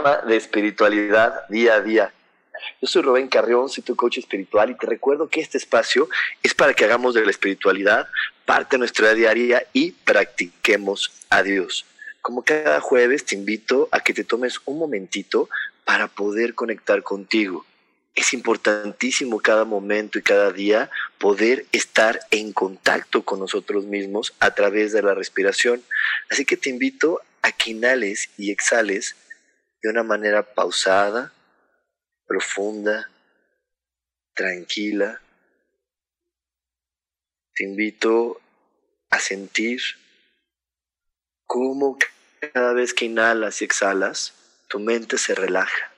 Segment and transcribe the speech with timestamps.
[0.00, 2.12] De espiritualidad día a día.
[2.80, 6.08] Yo soy Rubén Carrión, soy tu coach espiritual y te recuerdo que este espacio
[6.42, 8.08] es para que hagamos de la espiritualidad
[8.46, 11.84] parte de nuestra diaria y practiquemos a Dios.
[12.22, 15.50] Como cada jueves te invito a que te tomes un momentito
[15.84, 17.66] para poder conectar contigo.
[18.14, 24.54] Es importantísimo cada momento y cada día poder estar en contacto con nosotros mismos a
[24.54, 25.82] través de la respiración.
[26.30, 29.14] Así que te invito a que inhales y exhales
[29.82, 31.32] de una manera pausada,
[32.26, 33.10] profunda,
[34.34, 35.20] tranquila.
[37.54, 38.40] Te invito
[39.10, 39.80] a sentir
[41.46, 41.98] cómo
[42.52, 44.34] cada vez que inhalas y exhalas,
[44.68, 45.92] tu mente se relaja.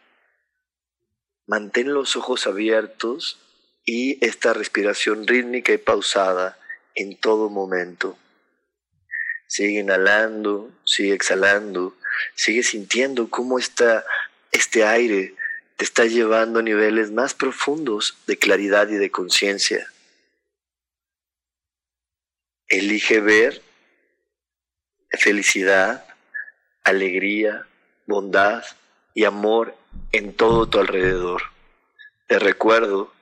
[1.46, 3.38] Mantén los ojos abiertos
[3.84, 6.58] y esta respiración rítmica y pausada
[6.94, 8.16] en todo momento.
[9.48, 11.94] Sigue inhalando, sigue exhalando
[12.34, 14.04] Sigue sintiendo cómo está
[14.52, 15.34] este aire
[15.76, 19.86] te está llevando a niveles más profundos de claridad y de conciencia.
[22.68, 23.62] Elige ver
[25.18, 26.06] felicidad,
[26.84, 27.66] alegría,
[28.06, 28.64] bondad
[29.14, 29.76] y amor
[30.12, 31.42] en todo tu alrededor.
[32.28, 33.12] Te recuerdo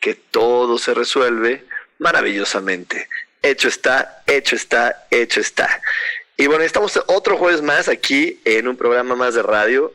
[0.00, 1.64] que todo se resuelve
[1.98, 3.08] maravillosamente.
[3.42, 5.80] Hecho está, hecho está, hecho está.
[6.40, 9.92] Y bueno, estamos otro jueves más aquí en un programa más de radio.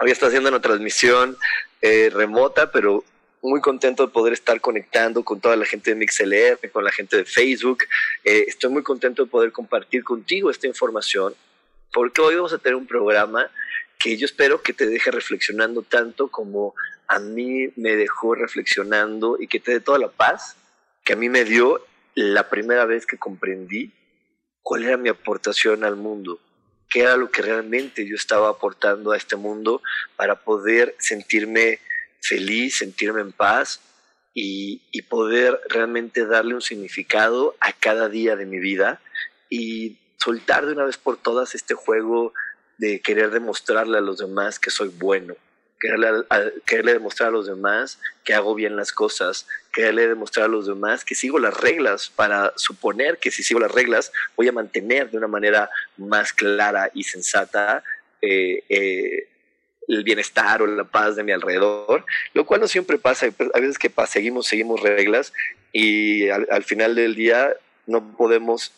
[0.00, 1.36] Hoy está haciendo una transmisión
[1.82, 3.04] eh, remota, pero
[3.42, 7.18] muy contento de poder estar conectando con toda la gente de MixLR, con la gente
[7.18, 7.84] de Facebook.
[8.24, 11.34] Eh, estoy muy contento de poder compartir contigo esta información,
[11.92, 13.50] porque hoy vamos a tener un programa
[13.98, 16.74] que yo espero que te deje reflexionando tanto como
[17.06, 20.56] a mí me dejó reflexionando y que te dé toda la paz
[21.04, 21.84] que a mí me dio
[22.14, 23.92] la primera vez que comprendí
[24.66, 26.40] cuál era mi aportación al mundo,
[26.88, 29.80] qué era lo que realmente yo estaba aportando a este mundo
[30.16, 31.78] para poder sentirme
[32.20, 33.80] feliz, sentirme en paz
[34.34, 39.00] y, poder realmente darle un significado a cada día de mi vida
[39.48, 42.34] y soltar de una vez por todas este juego
[42.76, 45.36] de querer demostrarle a los demás que soy bueno,
[45.78, 51.04] quererle, demostrar a los demás que hago bien las cosas, quererle demostrar a los demás
[51.04, 55.18] que sigo las reglas para suponer que si sigo las reglas voy a mantener de
[55.18, 57.84] una manera más clara y sensata
[58.22, 59.28] eh, eh,
[59.86, 63.78] el bienestar o la paz de mi alrededor, lo cual no siempre pasa, a veces
[63.78, 65.34] que seguimos, seguimos reglas
[65.72, 67.54] y al, final del día
[67.86, 68.72] no podemos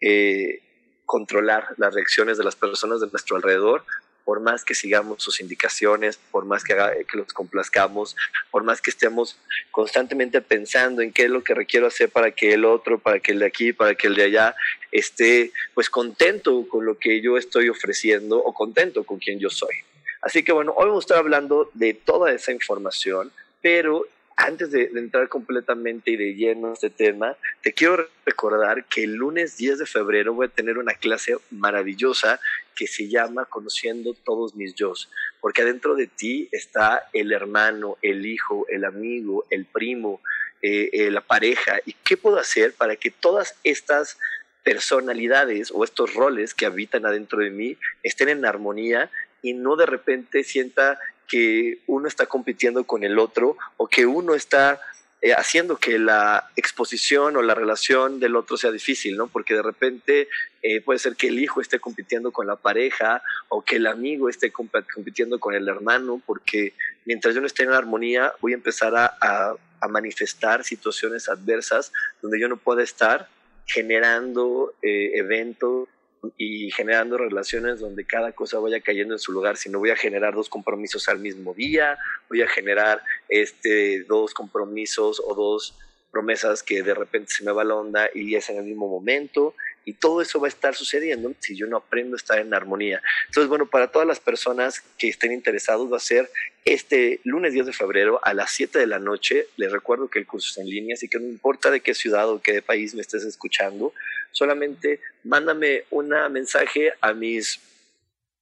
[0.00, 0.62] eh,
[1.04, 3.84] controlar las reacciones de las personas de nuestro alrededor
[4.24, 8.16] por más que sigamos sus indicaciones, por más que, que los complazcamos,
[8.50, 9.38] por más que estemos
[9.70, 13.32] constantemente pensando en qué es lo que requiero hacer para que el otro, para que
[13.32, 14.56] el de aquí, para que el de allá
[14.90, 19.74] esté pues contento con lo que yo estoy ofreciendo o contento con quien yo soy.
[20.22, 23.30] Así que bueno, hoy vamos a estar hablando de toda esa información,
[23.60, 24.06] pero
[24.36, 29.14] antes de, entrar completamente y de lleno a este tema, te quiero recordar que el
[29.14, 32.40] lunes 10 de febrero voy a tener una clase maravillosa
[32.74, 34.92] que se llama Conociendo todos mis yo,
[35.40, 40.20] porque adentro de ti está el hermano, el hijo, el amigo, el primo,
[40.62, 41.78] eh, eh, la pareja.
[41.86, 44.18] ¿Y qué puedo hacer para que todas estas
[44.64, 49.10] personalidades o estos roles que habitan adentro de mí estén en armonía
[49.42, 50.98] y no de repente sienta
[51.28, 54.80] que uno está compitiendo con el otro o que uno está
[55.24, 59.26] eh, haciendo que la exposición o la relación del otro sea difícil, ¿no?
[59.26, 60.28] Porque de repente
[60.60, 64.28] eh, puede ser que el hijo esté compitiendo con la pareja o que el amigo
[64.28, 66.74] esté compitiendo con el hermano, porque
[67.06, 69.54] mientras yo no esté en armonía voy a empezar a,
[69.88, 71.92] manifestar situaciones adversas
[72.22, 73.28] donde yo no pueda estar
[73.66, 75.88] generando eh, eventos
[76.36, 80.34] y generando relaciones donde cada cosa vaya cayendo en su lugar, sino voy a generar
[80.34, 81.98] dos compromisos al mismo día,
[82.28, 85.76] voy a generar este, dos compromisos o dos
[86.10, 89.54] promesas que de repente se me va la onda y es en el mismo momento
[89.84, 93.02] y todo eso va a estar sucediendo si yo no aprendo a estar en armonía.
[93.26, 96.30] Entonces, bueno, para todas las personas que estén interesados, va a ser
[96.64, 99.48] este lunes 10 de febrero a las 7 de la noche.
[99.56, 102.28] Les recuerdo que el curso está en línea, así que no importa de qué ciudad
[102.30, 103.92] o qué país me estés escuchando,
[104.34, 107.60] solamente mándame un mensaje a mis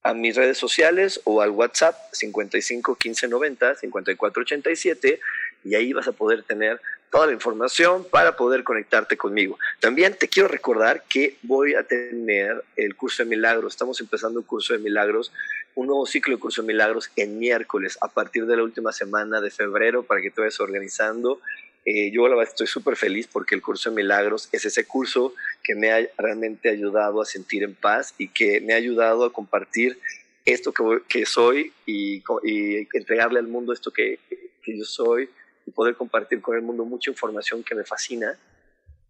[0.03, 5.21] a mis redes sociales o al WhatsApp 55 15 90 54 87
[5.65, 6.81] y ahí vas a poder tener
[7.13, 9.59] toda la información para poder conectarte conmigo.
[9.81, 13.75] También te quiero recordar que voy a tener el curso de milagros.
[13.75, 15.31] Estamos empezando un curso de milagros,
[15.75, 19.43] un nuevo ciclo de curso de milagros en miércoles a partir de la última semana
[19.43, 21.39] de febrero para que te vayas organizando.
[21.85, 25.35] Eh, yo la verdad estoy súper feliz porque el curso de milagros es ese curso
[25.65, 29.33] que me ha realmente ayudado a sentir en paz y que me ha ayudado a
[29.33, 29.99] compartir
[30.45, 34.19] esto que, que soy y, y, entregarle al mundo esto que,
[34.63, 35.29] que yo soy
[35.67, 38.39] y poder compartir con el mundo mucha información que me fascina,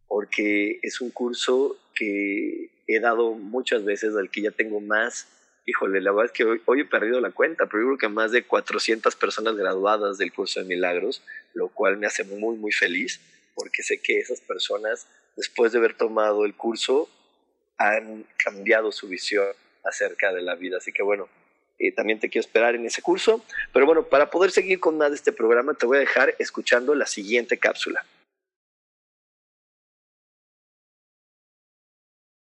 [0.09, 5.27] porque es un curso que he dado muchas veces, del que ya tengo más.
[5.65, 8.33] Híjole, la verdad es que hoy, he perdido la cuenta, pero yo creo que más
[8.33, 11.23] de 400 personas graduadas del curso de milagros,
[11.55, 13.21] lo cual me hace muy, muy feliz,
[13.55, 15.07] porque sé que esas personas,
[15.37, 17.09] después de haber tomado el curso,
[17.79, 19.47] han cambiado su visión
[19.85, 20.79] acerca de la vida.
[20.79, 21.29] Así que bueno,
[21.79, 23.45] eh, también te quiero esperar en ese curso.
[23.73, 26.95] Pero bueno, para poder seguir con más de este programa, te voy a dejar escuchando
[26.95, 28.05] la siguiente cápsula.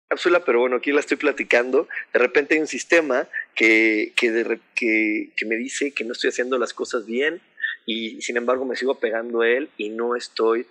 [0.09, 1.87] Cápsula, pero bueno, aquí la estoy platicando.
[2.11, 7.05] De repente hay un sistema que, que, me dice que no estoy haciendo las cosas
[7.05, 7.41] bien
[7.85, 10.65] y sin embargo me sigo pegando a él y no estoy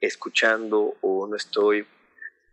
[0.00, 1.86] escuchando o no estoy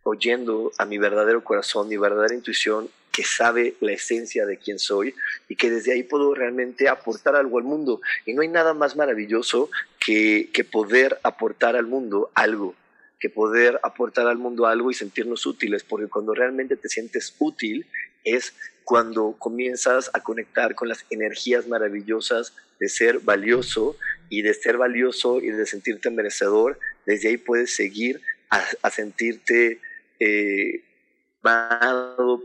[0.04, 5.16] oyendo a mi verdadero corazón, mi verdadera intuición que sabe la esencia de quién soy
[5.50, 8.00] y que desde ahí puedo realmente aportar algo al mundo.
[8.28, 12.75] Y no hay nada más maravilloso que, que poder aportar al mundo algo,
[13.19, 17.87] que poder aportar al mundo algo y sentirnos útiles, porque cuando realmente te sientes útil
[18.23, 18.53] es
[18.83, 23.97] cuando comienzas a conectar con las energías maravillosas de ser valioso
[24.29, 29.79] y de ser valioso y de sentirte merecedor, desde ahí puedes seguir a, sentirte
[30.19, 30.83] eh,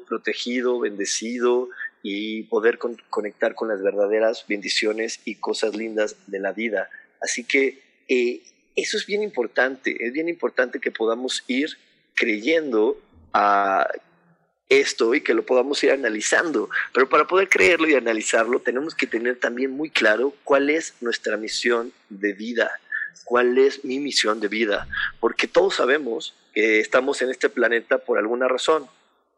[0.08, 1.68] protegido, bendecido
[2.02, 6.90] y poder conectar con las verdaderas bendiciones y cosas lindas de la vida.
[7.20, 8.42] Así que eh,
[8.76, 11.76] eso es bien importante, es bien importante que podamos ir
[12.14, 13.00] creyendo
[13.32, 13.88] a
[14.68, 16.70] esto y que lo podamos ir analizando.
[16.92, 21.36] Pero para poder creerlo y analizarlo tenemos que tener también muy claro cuál es nuestra
[21.36, 22.70] misión de vida,
[23.24, 24.88] cuál es mi misión de vida,
[25.20, 28.86] porque todos sabemos que estamos en este planeta por alguna razón.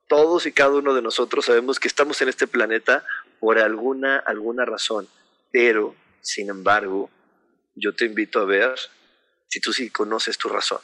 [0.06, 3.04] Todos y cada uno de nosotros sabemos que estamos en este planeta
[3.40, 5.08] por alguna, alguna razón.
[5.50, 7.10] Pero, sin embargo,
[7.74, 8.74] yo te invito a ver
[9.54, 10.80] si tú sí conoces tu razón.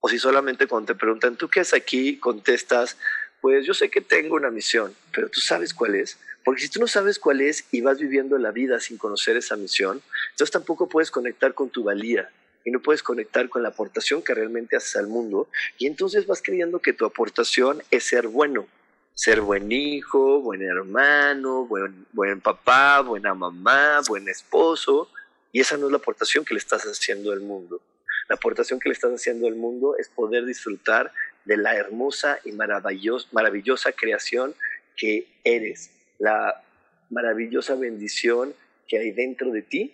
[0.00, 2.16] O si solamente cuando te preguntan, ¿tú qué haces aquí?
[2.16, 2.96] Contestas,
[3.42, 6.18] pues yo sé que tengo una misión, pero tú sabes cuál es.
[6.42, 9.56] Porque si tú no sabes cuál es y vas viviendo la vida sin conocer esa
[9.56, 12.30] misión, entonces tampoco puedes conectar con tu valía
[12.64, 16.40] y no puedes conectar con la aportación que realmente haces al mundo y entonces vas
[16.40, 18.68] creyendo que tu aportación es ser bueno,
[19.12, 25.10] ser buen hijo, buen hermano, buen, buen papá, buena mamá, buen esposo
[25.52, 27.80] y esa no es la aportación que le estás haciendo al mundo.
[28.28, 31.12] La aportación que le estás haciendo al mundo es poder disfrutar
[31.44, 34.54] de la hermosa y maravillosa, creación
[34.96, 36.62] que eres, la
[37.08, 38.54] maravillosa bendición
[38.86, 39.92] que hay dentro de ti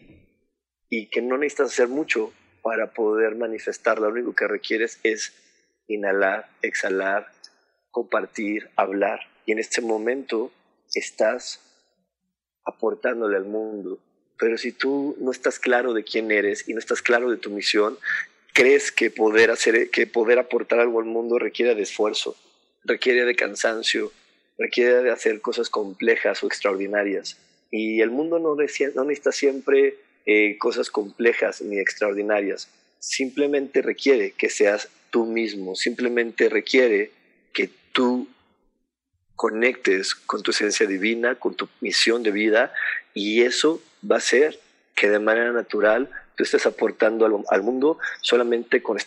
[0.90, 2.32] y que no necesitas hacer mucho
[2.62, 4.08] para poder manifestarla.
[4.08, 5.32] Lo único que requieres es
[5.86, 7.28] inhalar, exhalar,
[7.90, 9.20] compartir, hablar.
[9.46, 10.52] Y en este momento
[10.94, 11.62] estás
[12.64, 13.98] aportándole al mundo.
[14.38, 17.50] Pero si tú no estás claro de quién eres y no estás claro de tu
[17.50, 17.98] misión,
[18.52, 22.36] crees que poder hacer, que poder aportar algo al mundo requiere de esfuerzo,
[22.84, 24.12] requiere de cansancio,
[24.58, 27.38] requiere de hacer cosas complejas o extraordinarias.
[27.70, 32.68] Y el mundo no, no necesita siempre eh, cosas complejas ni extraordinarias.
[32.98, 37.10] Simplemente requiere que seas tú mismo, simplemente requiere
[37.52, 38.28] que tú
[39.34, 42.72] conectes con tu esencia divina, con tu misión de vida,
[43.14, 44.58] y eso va a ser
[44.94, 48.98] que de manera natural tú estés aportando al, al mundo solamente con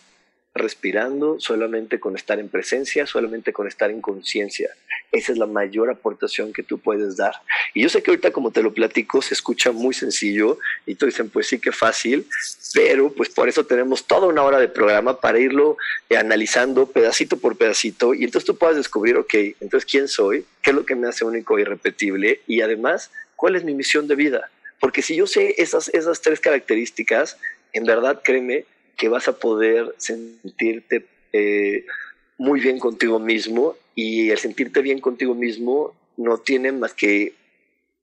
[0.60, 4.70] respirando, solamente con estar en presencia, solamente con estar en conciencia.
[5.12, 7.34] Esa es la mayor aportación que tú puedes dar.
[7.74, 11.06] Y yo sé que ahorita como te lo platico se escucha muy sencillo y tú
[11.06, 12.28] dicen pues sí que fácil,
[12.74, 15.78] pero pues por eso tenemos toda una hora de programa para irlo
[16.10, 20.72] eh, analizando pedacito por pedacito y entonces tú puedas descubrir, ok, entonces quién soy, qué
[20.72, 24.16] es lo que me hace único e irrepetible y además cuál es mi misión de
[24.16, 24.50] vida.
[24.80, 27.38] Porque si yo sé esas, esas tres características,
[27.74, 28.66] en verdad créeme
[28.98, 31.86] que vas a poder sentirte eh,
[32.38, 37.34] muy bien contigo mismo y el sentirte bien contigo mismo no tiene más que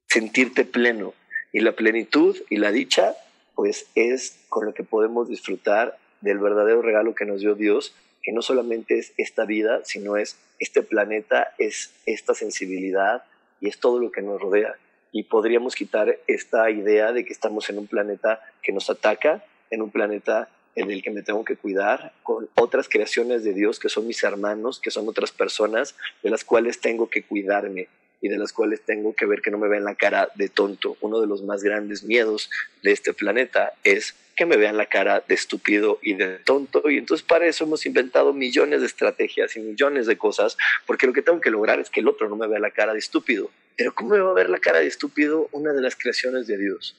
[0.06, 1.14] sentirte pleno.
[1.52, 3.14] Y la plenitud y la dicha,
[3.54, 8.32] pues es con lo que podemos disfrutar del verdadero regalo que nos dio Dios, que
[8.32, 13.24] no solamente es esta vida, sino es este planeta, es esta sensibilidad
[13.60, 14.76] y es todo lo que nos rodea.
[15.16, 19.80] Y podríamos quitar esta idea de que estamos en un planeta que nos ataca, en
[19.80, 23.88] un planeta en el que me tengo que cuidar, con otras creaciones de Dios que
[23.88, 27.88] son mis hermanos, que son otras personas de las cuales tengo que cuidarme
[28.20, 30.96] y de las cuales tengo que ver que no me vean la cara de tonto.
[31.00, 32.50] Uno de los más grandes miedos
[32.82, 36.88] de este planeta es que me vean la cara de estúpido y de tonto.
[36.90, 40.56] Y entonces para eso hemos inventado millones de estrategias y millones de cosas,
[40.86, 42.92] porque lo que tengo que lograr es que el otro no me vea la cara
[42.92, 43.50] de estúpido.
[43.76, 46.58] Pero ¿cómo me va a ver la cara de estúpido una de las creaciones de
[46.58, 46.96] Dios?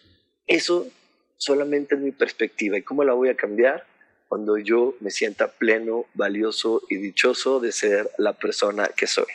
[0.47, 0.87] Eso
[1.37, 2.77] solamente es mi perspectiva.
[2.77, 3.85] ¿Y cómo la voy a cambiar?
[4.27, 9.25] Cuando yo me sienta pleno, valioso y dichoso de ser la persona que soy.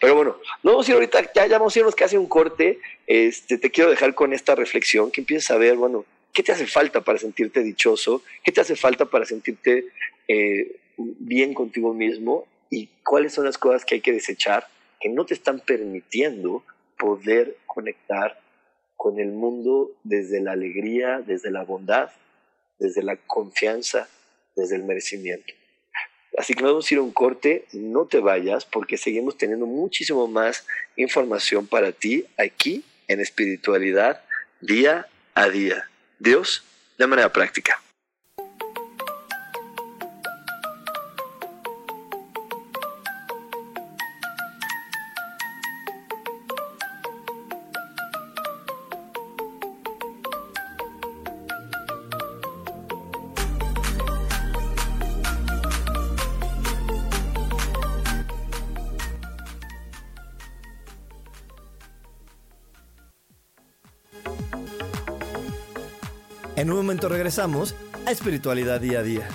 [0.00, 2.80] Pero bueno, no vamos a ir ahorita, ya, ya vamos a irnos casi un corte.
[3.06, 6.66] Este, te quiero dejar con esta reflexión, que empieces a ver, bueno, ¿qué te hace
[6.66, 8.22] falta para sentirte dichoso?
[8.42, 9.86] ¿Qué te hace falta para sentirte
[10.26, 12.46] eh, bien contigo mismo?
[12.70, 14.66] ¿Y cuáles son las cosas que hay que desechar
[15.00, 16.62] que no te están permitiendo
[16.98, 18.38] poder conectar
[18.96, 22.10] con el mundo desde la alegría, desde la bondad,
[22.78, 24.08] desde la confianza,
[24.56, 25.52] desde el merecimiento.
[26.38, 30.26] Así que vamos a ir a un corte, no te vayas porque seguimos teniendo muchísimo
[30.26, 30.66] más
[30.96, 34.22] información para ti aquí en espiritualidad
[34.60, 35.88] día a día.
[36.18, 36.62] Dios
[36.98, 37.82] de manera práctica.
[67.30, 69.28] Regresamos a Espiritualidad Día a Día.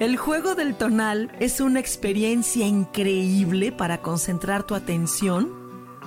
[0.00, 5.48] El juego del tonal es una experiencia increíble para concentrar tu atención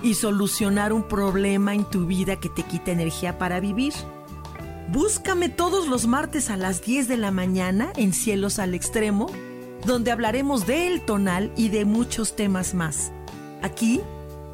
[0.03, 3.93] y solucionar un problema en tu vida que te quita energía para vivir.
[4.89, 9.27] Búscame todos los martes a las 10 de la mañana en Cielos al Extremo,
[9.85, 13.13] donde hablaremos del tonal y de muchos temas más
[13.61, 14.01] aquí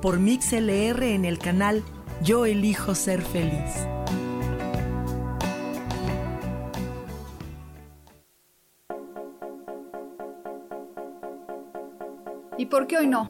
[0.01, 1.84] por MixLR en el canal
[2.22, 3.88] Yo elijo ser feliz.
[12.58, 13.30] ¿Y por qué hoy no?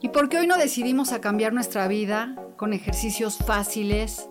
[0.00, 4.28] ¿Y por qué hoy no decidimos a cambiar nuestra vida con ejercicios fáciles,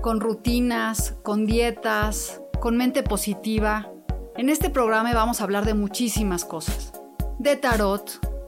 [0.00, 3.90] con rutinas, con dietas, con mente positiva?
[4.36, 6.92] En este programa vamos a hablar de muchísimas cosas.
[7.38, 8.27] De tarot,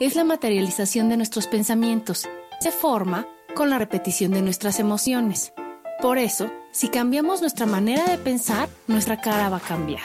[0.00, 2.28] es la materialización de nuestros pensamientos.
[2.60, 5.52] Se forma con la repetición de nuestras emociones.
[6.00, 10.02] Por eso, si cambiamos nuestra manera de pensar, nuestra cara va a cambiar.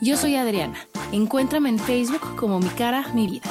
[0.00, 0.78] Yo soy Adriana.
[1.12, 3.50] Encuéntrame en Facebook como mi cara, mi vida.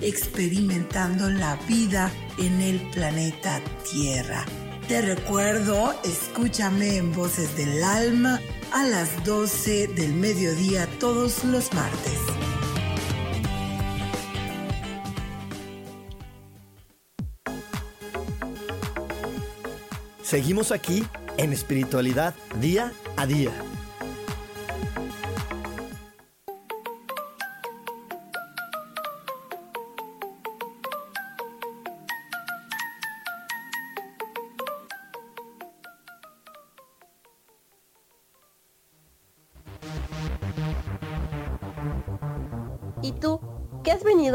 [0.00, 4.44] experimentando la vida en el planeta Tierra.
[4.88, 8.40] Te recuerdo, escúchame en Voces del Alma
[8.72, 12.18] a las 12 del mediodía todos los martes.
[20.22, 21.04] Seguimos aquí
[21.38, 23.69] en espiritualidad día a día.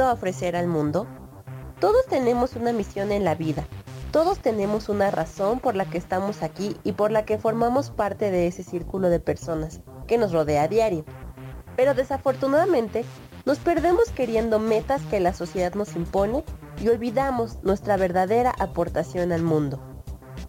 [0.05, 1.07] A ofrecer al mundo?
[1.79, 3.65] Todos tenemos una misión en la vida.
[4.11, 8.31] Todos tenemos una razón por la que estamos aquí y por la que formamos parte
[8.31, 11.03] de ese círculo de personas que nos rodea a diario.
[11.75, 13.03] Pero desafortunadamente
[13.45, 16.45] nos perdemos queriendo metas que la sociedad nos impone
[16.81, 19.81] y olvidamos nuestra verdadera aportación al mundo.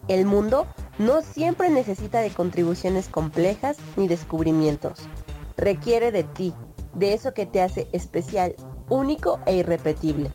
[0.08, 0.66] El mundo
[0.98, 5.08] no siempre necesita de contribuciones complejas ni descubrimientos.
[5.56, 6.54] Requiere de ti,
[6.94, 8.54] de eso que te hace especial,
[8.88, 10.32] único e irrepetible.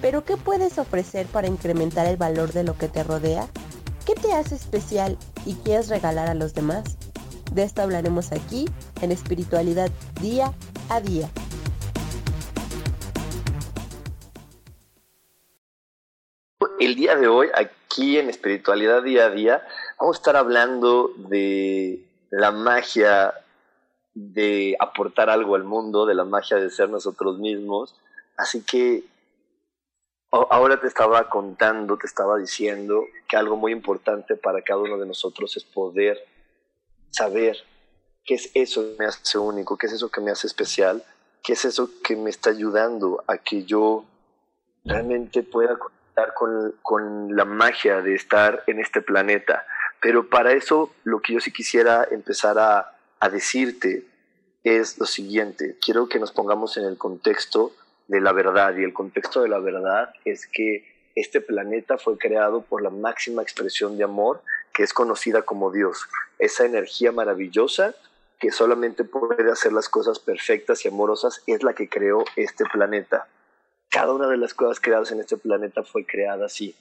[0.00, 3.48] Pero ¿qué puedes ofrecer para incrementar el valor de lo que te rodea?
[4.06, 6.98] ¿Qué te hace especial y quieres regalar a los demás?
[7.52, 8.68] De esto hablaremos aquí
[9.00, 10.52] en Espiritualidad Día
[10.90, 11.30] a Día.
[16.80, 19.62] El día de hoy, aquí en Espiritualidad Día a Día,
[19.98, 23.32] vamos a estar hablando de la magia
[24.14, 27.94] de aportar algo al mundo, de la magia de ser nosotros mismos.
[28.36, 29.04] Así que
[30.30, 35.06] ahora te estaba contando, te estaba diciendo que algo muy importante para cada uno de
[35.06, 36.18] nosotros es poder
[37.10, 37.56] saber
[38.24, 41.04] qué es eso que me hace único, qué es eso que me hace especial,
[41.42, 44.04] qué es eso que me está ayudando a que yo
[44.84, 49.66] realmente pueda conectar con, con la magia de estar en este planeta.
[50.00, 52.93] Pero para eso lo que yo sí quisiera empezar a,
[53.24, 54.04] a decirte
[54.64, 55.78] es lo siguiente.
[55.82, 57.72] Quiero que nos pongamos en el contexto
[58.06, 62.60] de la verdad y el contexto de la verdad es que este planeta fue creado
[62.60, 64.42] por la máxima expresión de amor
[64.74, 66.06] que es conocida como Dios.
[66.38, 67.94] Esa energía maravillosa
[68.38, 73.26] que solamente puede hacer las cosas perfectas y amorosas es la que creó este planeta.
[73.88, 76.74] Cada una de las cosas creadas en este planeta fue creada así.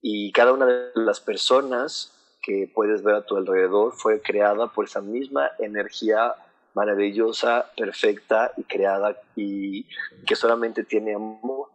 [0.00, 2.12] Y cada una de las personas
[2.42, 6.34] que puedes ver a tu alrededor fue creada por esa misma energía
[6.74, 9.86] maravillosa, perfecta y creada y
[10.26, 11.68] que solamente tiene amor.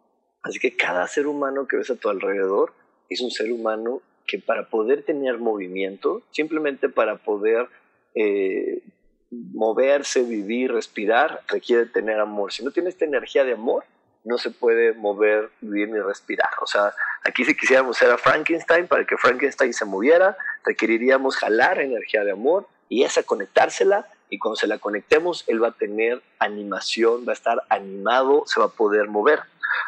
[0.43, 2.73] Así que cada ser humano que ves a tu alrededor
[3.09, 7.67] es un ser humano que para poder tener movimiento, simplemente para poder
[8.13, 8.83] eh,
[9.31, 12.51] moverse, vivir, respirar, requiere tener amor.
[12.51, 13.85] Si no tienes esta energía de amor,
[14.23, 16.49] no se puede mover, vivir ni respirar.
[16.61, 21.79] O sea, aquí si quisiéramos ser a Frankenstein, para que Frankenstein se moviera, requeriríamos jalar
[21.79, 26.21] energía de amor y esa conectársela y cuando se la conectemos, él va a tener
[26.39, 29.39] animación, va a estar animado, se va a poder mover.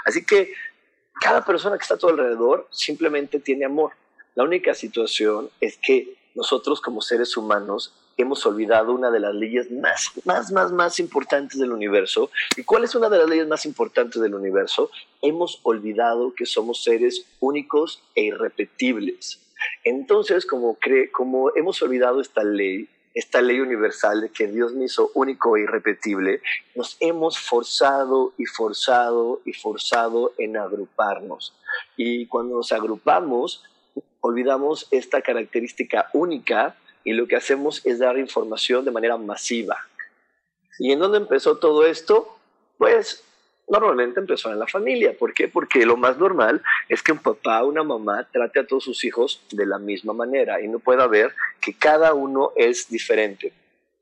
[0.05, 0.53] Así que
[1.19, 3.91] cada persona que está a tu alrededor simplemente tiene amor.
[4.35, 9.71] La única situación es que nosotros como seres humanos hemos olvidado una de las leyes
[9.71, 12.31] más, más, más, más importantes del universo.
[12.55, 14.91] ¿Y cuál es una de las leyes más importantes del universo?
[15.21, 19.39] Hemos olvidado que somos seres únicos e irrepetibles.
[19.83, 20.77] Entonces, como,
[21.11, 25.61] como hemos olvidado esta ley, esta ley universal de que Dios me hizo único e
[25.61, 26.41] irrepetible,
[26.75, 31.55] nos hemos forzado y forzado y forzado en agruparnos.
[31.97, 33.63] Y cuando nos agrupamos,
[34.21, 39.77] olvidamos esta característica única y lo que hacemos es dar información de manera masiva.
[40.77, 42.37] ¿Y en dónde empezó todo esto?
[42.77, 43.23] Pues
[43.69, 45.15] normalmente empezó en la familia.
[45.17, 45.47] ¿Por qué?
[45.47, 49.03] Porque lo más normal es que un papá o una mamá trate a todos sus
[49.05, 53.53] hijos de la misma manera y no pueda ver que cada uno es diferente.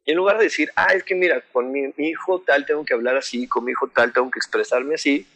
[0.06, 2.94] Y en lugar de decir, ah, es que mira, con mi, hijo tal tengo que
[2.94, 5.28] hablar así, con mi hijo tal tengo que expresarme así,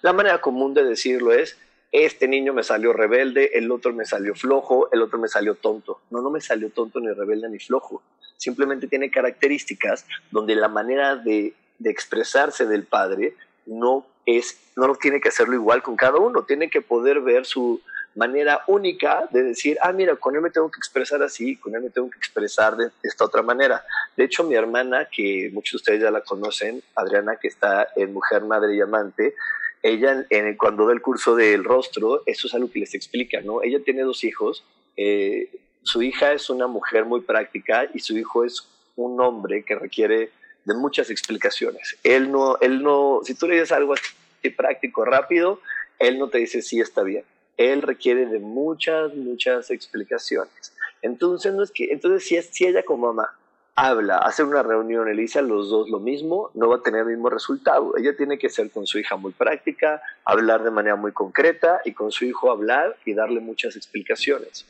[0.00, 1.58] la manera común de decirlo es,
[1.92, 6.00] este niño me salió rebelde, el otro me salió flojo, el otro me salió tonto.
[6.10, 8.02] No, no me salió tonto ni rebelde ni flojo.
[8.36, 13.34] Simplemente tiene características donde la manera de de expresarse del padre
[13.66, 17.80] no es no tiene que hacerlo igual con cada uno, tiene que poder ver su
[18.16, 21.82] manera única de decir, ah, mira, con él me tengo que expresar así, con él
[21.82, 23.84] me tengo que expresar de esta otra manera.
[24.16, 28.12] De hecho, mi hermana, que muchos de ustedes ya la conocen, Adriana, que está en
[28.12, 29.34] Mujer, Madre y Amante,
[29.82, 30.24] ella
[30.56, 33.62] cuando da el curso del rostro, eso es algo que les explica, ¿no?
[33.62, 34.64] Ella tiene dos hijos,
[34.96, 35.50] eh,
[35.82, 40.30] su hija es una mujer muy práctica y su hijo es un hombre que requiere
[40.64, 41.96] de muchas explicaciones.
[42.02, 45.60] Él no, él no, si tú le dices algo así práctico, rápido,
[45.98, 47.24] él no te dice sí está bien.
[47.56, 50.72] Él requiere de muchas, muchas explicaciones.
[51.02, 53.34] Entonces, no es que, entonces si, si ella como mamá
[53.76, 57.08] habla, hace una reunión y dice los dos lo mismo, no va a tener el
[57.08, 57.96] mismo resultado.
[57.96, 61.92] Ella tiene que ser con su hija muy práctica, hablar de manera muy concreta y
[61.92, 64.64] con su hijo hablar y darle muchas explicaciones.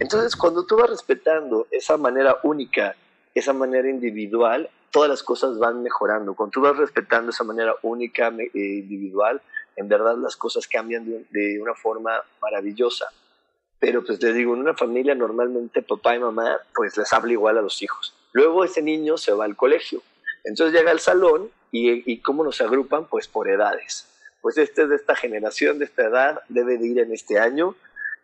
[0.00, 2.96] Entonces, cuando tú vas respetando esa manera única,
[3.34, 6.34] esa manera individual, todas las cosas van mejorando.
[6.34, 9.40] Cuando tú vas respetando esa manera única, e individual,
[9.76, 13.06] en verdad las cosas cambian de, una forma maravillosa.
[13.78, 17.58] Pero pues te digo, en una familia normalmente papá y mamá pues les habla igual
[17.58, 18.14] a los hijos.
[18.32, 20.02] Luego ese niño se va al colegio.
[20.44, 24.06] Entonces llega al salón y, y cómo nos agrupan pues por edades.
[24.40, 27.74] Pues este es de esta generación, de esta edad, debe de ir en este año.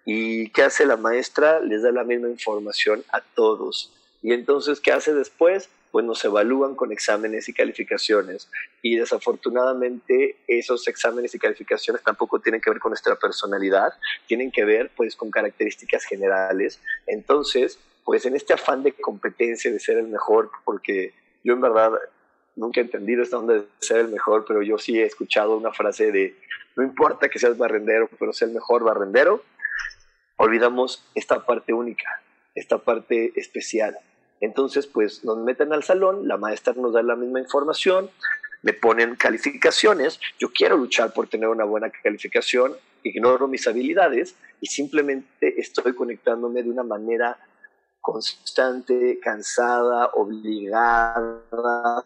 [0.04, 1.60] ¿Y qué hace la maestra?
[1.60, 3.92] Les da la misma información a todos.
[4.22, 5.68] Y entonces, ¿qué hace después?
[5.92, 8.50] Pues nos evalúan con exámenes y calificaciones
[8.80, 13.92] y desafortunadamente esos exámenes y calificaciones tampoco tienen que ver con nuestra personalidad,
[14.26, 16.80] tienen que ver pues con características generales.
[17.06, 21.12] Entonces, pues en este afán de competencia, de ser el mejor, porque
[21.44, 21.92] yo en verdad
[22.56, 25.72] nunca he entendido esta onda de ser el mejor, pero yo sí he escuchado una
[25.72, 26.34] frase de
[26.74, 29.44] no importa que seas barrendero, pero sea el mejor barrendero,
[30.36, 32.22] olvidamos esta parte única,
[32.54, 33.98] esta parte especial
[34.42, 38.10] entonces, pues nos meten al salón, la maestra nos da la misma información,
[38.62, 44.66] me ponen calificaciones, yo quiero luchar por tener una buena calificación, ignoro mis habilidades y
[44.66, 47.38] simplemente estoy conectándome de una manera
[48.00, 52.04] constante, cansada, obligada,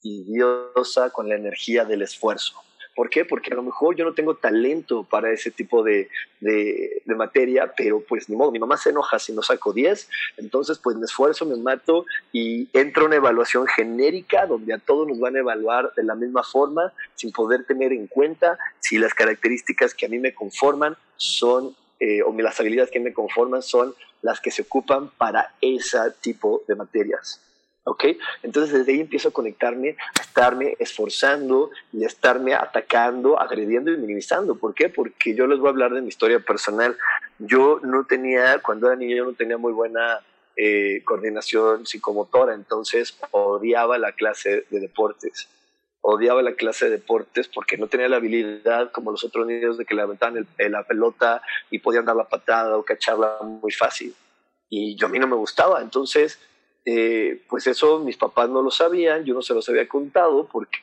[0.00, 2.54] fastidiosa con la energía del esfuerzo.
[2.96, 3.26] ¿Por qué?
[3.26, 6.08] Porque a lo mejor yo no tengo talento para ese tipo de,
[6.40, 10.78] de, materia, pero pues ni modo, mi mamá se enoja si no saco 10, entonces
[10.78, 15.36] pues me esfuerzo, me mato y entra una evaluación genérica donde a todos nos van
[15.36, 20.06] a evaluar de la misma forma, sin poder tener en cuenta si las características que
[20.06, 24.50] a mí me conforman son, eh, o las habilidades que me conforman son las que
[24.50, 27.45] se ocupan para ese tipo de materias.
[27.86, 28.04] ¿Ok?
[28.42, 33.96] Entonces desde ahí empiezo a conectarme, a estarme esforzando y a estarme atacando, agrediendo y
[33.96, 34.56] minimizando.
[34.56, 34.88] ¿Por qué?
[34.88, 36.96] Porque yo les voy a hablar de mi historia personal.
[37.38, 40.20] Yo no tenía, cuando era niño, yo no tenía muy buena
[40.56, 45.48] eh, coordinación psicomotora, entonces odiaba la clase de deportes.
[46.00, 49.84] Odiaba la clase de deportes porque no tenía la habilidad como los otros niños de
[49.84, 54.12] que levantaban la pelota y podían dar la patada o cacharla muy fácil.
[54.68, 56.40] Y yo a mí no me gustaba, entonces
[56.88, 60.78] eh, pues eso mis papás no lo sabían, yo no se los había contado porque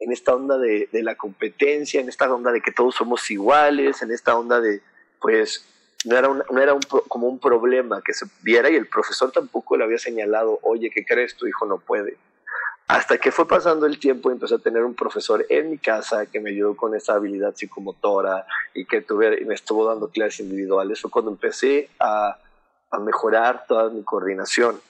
[0.00, 4.10] en esta onda de, la competencia, en esta onda de que todos somos iguales, en
[4.10, 4.80] esta onda de,
[5.20, 5.64] pues,
[6.04, 9.76] no era, no era un, como un problema que se viera y el profesor tampoco
[9.76, 11.36] le había señalado, oye, ¿qué crees?
[11.36, 12.16] Tu hijo no puede.
[12.88, 16.40] Hasta que fue pasando el tiempo empecé a tener un profesor en mi casa que
[16.40, 18.44] me ayudó con esa habilidad psicomotora
[18.74, 21.00] y que tuve, me estuvo dando clases individuales.
[21.00, 22.38] Fue cuando empecé a
[22.90, 24.80] a mejorar toda mi coordinación.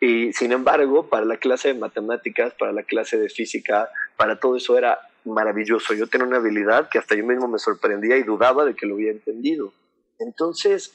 [0.00, 4.56] Y sin embargo, para la clase de matemáticas, para la clase de física, para todo
[4.56, 5.92] eso era maravilloso.
[5.94, 8.94] Yo tenía una habilidad que hasta yo mismo me sorprendía y dudaba de que lo
[8.94, 9.72] había entendido.
[10.18, 10.92] Entonces,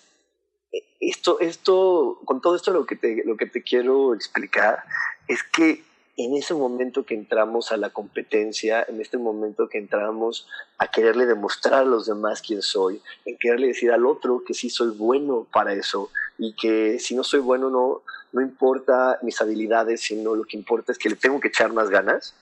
[1.00, 4.84] esto, esto, con todo esto lo que, te, lo que te quiero explicar
[5.28, 5.84] es que
[6.18, 10.48] en ese momento que entramos a la competencia, en este momento que entramos
[10.78, 14.70] a quererle demostrar a los demás quién soy, en quererle decir al otro que sí
[14.70, 18.02] soy bueno para eso y que si no soy bueno no,
[18.32, 21.90] no importa mis habilidades, sino lo que importa es que le tengo que echar más
[21.90, 22.34] ganas,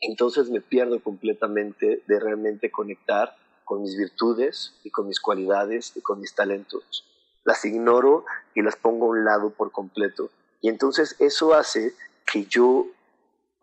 [0.00, 6.02] entonces me pierdo completamente de realmente conectar con mis virtudes y con mis cualidades y
[6.02, 7.04] con mis talentos.
[7.44, 8.24] Las ignoro
[8.54, 10.30] y las pongo a un lado por completo.
[10.60, 12.86] Y entonces eso hace que yo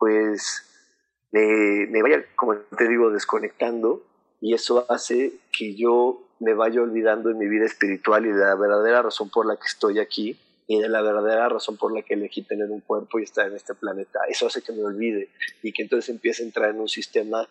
[0.03, 0.65] pues
[1.31, 4.03] me, vaya, como te digo, desconectando
[4.41, 8.55] y eso hace que yo me vaya olvidando de mi vida espiritual y de la
[8.55, 10.37] verdadera razón por la que estoy aquí
[10.67, 13.55] y de la verdadera razón por la que elegí tener un cuerpo y estar en
[13.55, 14.19] este planeta.
[14.27, 15.29] Eso hace que me olvide
[15.61, 17.47] y que entonces empiece a entrar en un sistema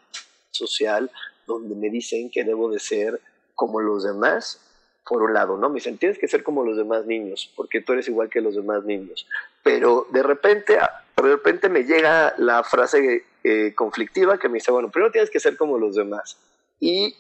[0.50, 1.10] social
[1.46, 3.18] donde me dicen que debo de ser
[3.54, 4.60] como los demás,
[5.06, 5.68] por un lado, ¿no?
[5.68, 8.54] Me dicen, tienes que ser como los demás niños, porque tú eres igual que los
[8.54, 9.26] demás niños.
[9.62, 10.78] Pero de repente
[11.16, 15.40] de repente me llega la frase eh, conflictiva que me dice, bueno, primero tienes que
[15.40, 16.36] ser como los demás.
[16.80, 17.14] Y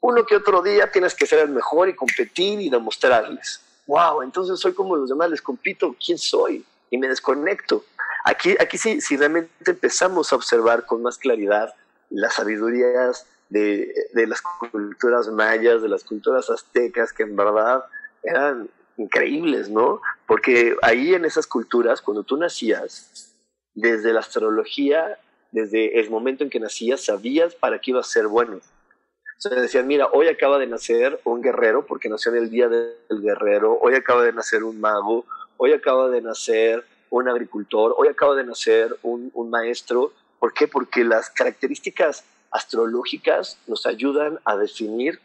[0.00, 3.62] uno que otro día tienes que ser el mejor y competir y demostrarles.
[3.86, 6.64] Wow, entonces soy como los demás, les compito, ¿quién soy?
[6.90, 7.84] Y me desconecto.
[8.24, 11.72] Aquí, aquí sí, si realmente empezamos a observar con más claridad
[12.10, 17.84] las sabidurías de, de las culturas mayas, de las culturas aztecas, que en verdad
[18.22, 20.00] eran increíbles, ¿no?
[20.26, 23.34] Porque ahí en esas culturas, cuando tú nacías,
[23.74, 25.18] desde la astrología,
[25.52, 28.56] desde el momento en que nacías, sabías para qué ibas a ser bueno.
[28.56, 32.68] O sea, decían, mira, hoy acaba de nacer un guerrero, porque nació en el día
[32.68, 35.26] del guerrero, hoy acaba de nacer un mago,
[35.58, 40.12] hoy acaba de nacer un agricultor, hoy acaba de nacer un, un maestro.
[40.38, 40.66] ¿Por qué?
[40.66, 45.20] Porque las características astrológicas nos ayudan a definir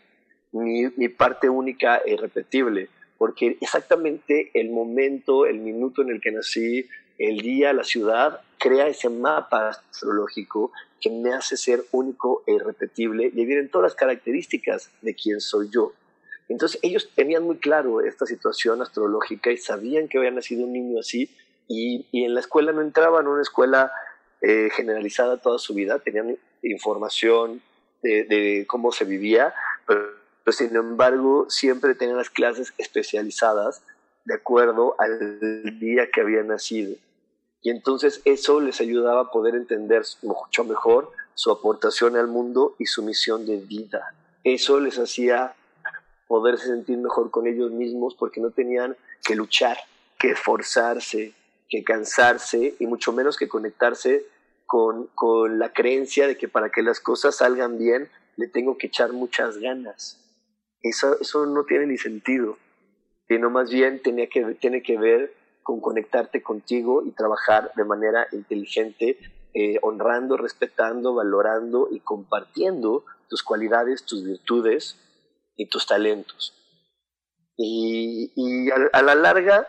[0.52, 6.88] mi, parte única e irrepetible, porque exactamente el momento, el minuto en el que nací,
[7.18, 13.32] el día, la ciudad, crea ese mapa astrológico que me hace ser único e irrepetible
[13.34, 15.94] y vienen todas las características de quién soy yo.
[16.50, 21.00] Entonces ellos tenían muy claro esta situación astrológica y sabían que había nacido un niño
[21.00, 21.30] así
[21.68, 23.92] y, y en la escuela no entraban, una escuela
[24.42, 27.62] eh, generalizada toda su vida, tenían información
[28.02, 29.54] de, cómo se vivía,
[29.86, 30.02] pero,
[30.44, 33.84] pero sin embargo siempre tenían las clases especializadas
[34.26, 36.96] de acuerdo al día que había nacido.
[37.62, 42.86] Y entonces eso les ayudaba a poder entender mucho mejor su aportación al mundo y
[42.86, 44.16] su misión de vida.
[44.44, 45.54] Eso les hacía
[46.28, 49.78] poderse sentir mejor con ellos mismos porque no tenían que luchar,
[50.18, 51.34] que esforzarse,
[51.72, 54.26] que cansarse y mucho menos que conectarse
[54.68, 58.88] con, con la creencia de que para que las cosas salgan bien le tengo que
[58.88, 60.20] echar muchas ganas.
[60.82, 62.58] Eso, eso no tiene ni sentido,
[63.28, 68.28] sino más bien tenía que, tiene que ver con conectarte contigo y trabajar de manera
[68.34, 69.18] inteligente,
[69.54, 74.98] eh, honrando, respetando, valorando y compartiendo tus cualidades, tus virtudes
[75.56, 76.54] y tus talentos.
[77.56, 79.68] Y, y a, a, la larga,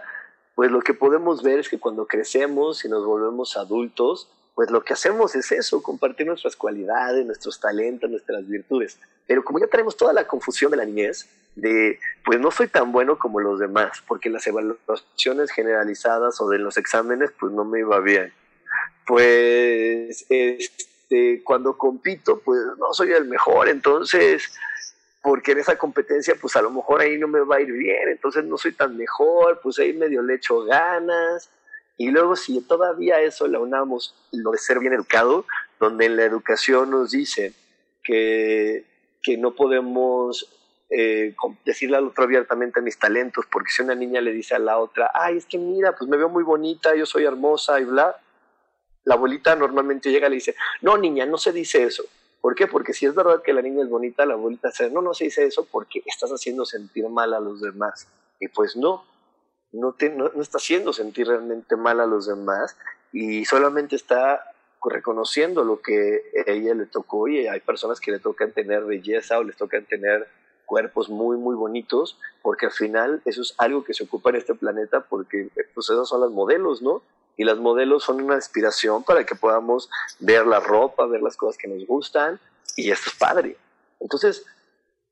[0.54, 4.84] pues lo que podemos ver es que cuando crecemos y nos volvemos adultos, pues lo
[4.84, 8.98] que hacemos es eso, compartir nuestras cualidades, nuestros talentos, nuestras virtudes.
[9.26, 12.92] Pero como ya tenemos toda la confusión de la niñez, de pues no soy tan
[12.92, 17.80] bueno como los demás, porque las evaluaciones generalizadas o de los exámenes pues no me
[17.80, 18.32] iba bien.
[19.06, 24.52] Pues este, cuando compito pues no soy el mejor, entonces
[25.22, 28.08] porque en esa competencia pues a lo mejor ahí no me va a ir bien,
[28.08, 31.48] entonces no soy tan mejor, pues ahí medio le echo ganas.
[31.96, 35.46] Y luego si todavía eso le unamos lo de ser bien educado,
[35.78, 37.54] donde en la educación nos dice
[38.02, 38.84] que,
[39.22, 40.48] que no podemos
[40.90, 44.78] eh, decirle al otro abiertamente mis talentos, porque si una niña le dice a la
[44.78, 48.16] otra, ay, es que mira, pues me veo muy bonita, yo soy hermosa y bla,
[49.04, 52.04] la abuelita normalmente llega y le dice, no niña, no se dice eso.
[52.42, 52.66] ¿Por qué?
[52.66, 55.24] Porque si es verdad que la niña es bonita, la abuelita dice, no, no se
[55.24, 58.08] dice eso porque estás haciendo sentir mal a los demás.
[58.40, 59.04] Y pues no,
[59.72, 62.76] no, te, no está haciendo sentir realmente mal a los demás
[63.12, 64.44] y solamente está
[64.84, 69.38] reconociendo lo que a ella le tocó y hay personas que le tocan tener belleza
[69.38, 70.26] o les tocan tener
[70.66, 74.54] cuerpos muy, muy bonitos, porque al final eso es algo que se ocupa en este
[74.54, 77.02] planeta, porque pues esas son las modelos, ¿no?
[77.36, 81.56] Y las modelos son una inspiración para que podamos ver la ropa, ver las cosas
[81.56, 82.38] que nos gustan,
[82.76, 83.56] y esto es padre.
[84.00, 84.44] Entonces,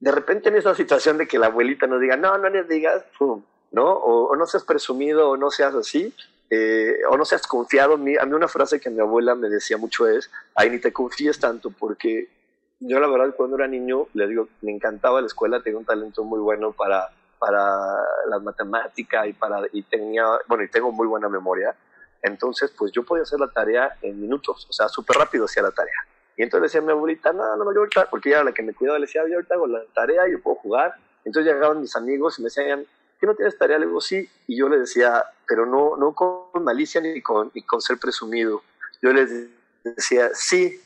[0.00, 3.04] de repente en esa situación de que la abuelita nos diga, no, no les digas,
[3.18, 3.92] pum, ¿no?
[3.92, 6.14] O, o, no seas presumido o no seas así,
[6.50, 7.94] eh, o no seas confiado.
[7.94, 11.38] A mí, una frase que mi abuela me decía mucho es, ay, ni te confíes
[11.38, 12.28] tanto, porque
[12.80, 16.24] yo la verdad cuando era niño, le digo, me encantaba la escuela, tenía un talento
[16.24, 17.60] muy bueno para, para
[18.26, 21.76] la matemática y, para, y tenía, bueno, y tengo muy buena memoria.
[22.22, 25.70] Entonces, pues yo podía hacer la tarea en minutos, o sea, súper rápido hacía la
[25.70, 26.06] tarea.
[26.36, 28.72] Y entonces decía mi abuelita, no, no, yo ahorita, porque ella era la que me
[28.72, 30.94] cuidaba, le decía, yo ahorita hago la tarea, yo puedo jugar.
[31.24, 32.86] Entonces llegaban mis amigos y me decían,
[33.18, 33.78] ¿qué no tienes tarea?
[33.78, 34.28] Le digo, sí.
[34.46, 38.62] Y yo le decía, pero no, no con malicia ni con, ni con ser presumido.
[39.02, 39.50] Yo les
[39.84, 40.80] decía, sí,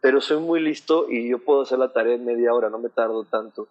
[0.00, 2.88] pero soy muy listo y yo puedo hacer la tarea en media hora, no me
[2.88, 3.68] tardo tanto.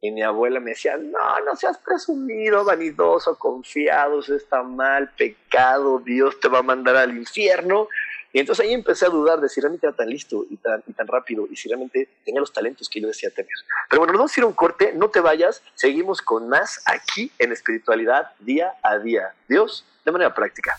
[0.00, 6.00] Y mi abuela me decía, no, no seas presumido, vanidoso, confiado, eso está mal, pecado,
[6.00, 7.88] Dios te va a mandar al infierno.
[8.32, 10.92] Y entonces ahí empecé a dudar de si realmente era tan listo y tan, y
[10.92, 13.50] tan rápido y si realmente tenía los talentos que yo decía tener.
[13.88, 17.32] Pero bueno, vamos a ir a un corte, no te vayas, seguimos con más aquí
[17.38, 19.32] en espiritualidad día a día.
[19.48, 20.78] Dios, de manera práctica.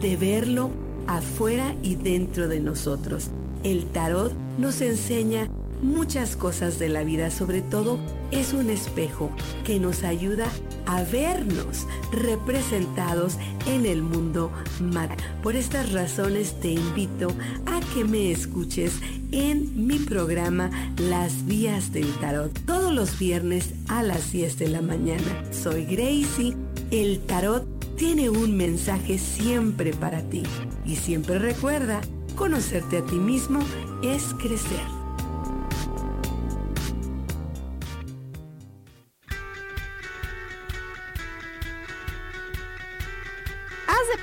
[0.00, 0.70] de verlo
[1.06, 3.30] afuera y dentro de nosotros.
[3.62, 5.48] El tarot nos enseña
[5.82, 7.98] muchas cosas de la vida, sobre todo
[8.30, 9.30] es un espejo
[9.64, 10.46] que nos ayuda
[10.86, 15.18] a vernos representados en el mundo material.
[15.42, 17.28] Por estas razones te invito
[17.66, 18.92] a que me escuches
[19.32, 24.82] en mi programa Las Vías del Tarot, todos los viernes a las 10 de la
[24.82, 25.44] mañana.
[25.50, 26.56] Soy Gracie,
[26.90, 30.42] el tarot tiene un mensaje siempre para ti
[30.84, 32.00] y siempre recuerda,
[32.34, 33.60] conocerte a ti mismo
[34.02, 34.96] es crecer.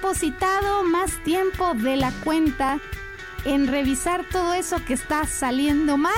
[0.04, 2.80] depositado más tiempo de la cuenta
[3.46, 6.14] en revisar todo eso que está saliendo mal?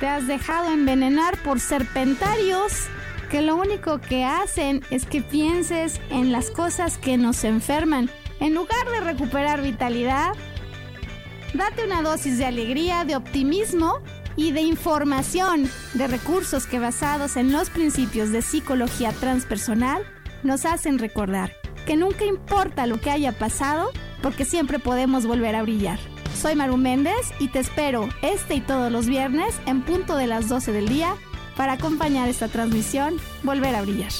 [0.00, 2.88] ¿Te has dejado envenenar por serpentarios
[3.30, 8.54] que lo único que hacen es que pienses en las cosas que nos enferman en
[8.54, 10.32] lugar de recuperar vitalidad?
[11.54, 14.00] Date una dosis de alegría, de optimismo
[14.36, 20.02] y de información, de recursos que basados en los principios de psicología transpersonal
[20.42, 21.52] nos hacen recordar
[21.86, 23.90] que nunca importa lo que haya pasado,
[24.22, 25.98] porque siempre podemos volver a brillar.
[26.40, 30.48] Soy Maru Méndez y te espero este y todos los viernes en punto de las
[30.48, 31.16] 12 del día
[31.60, 34.10] para acompañar esta transmisión Volver a Brillar.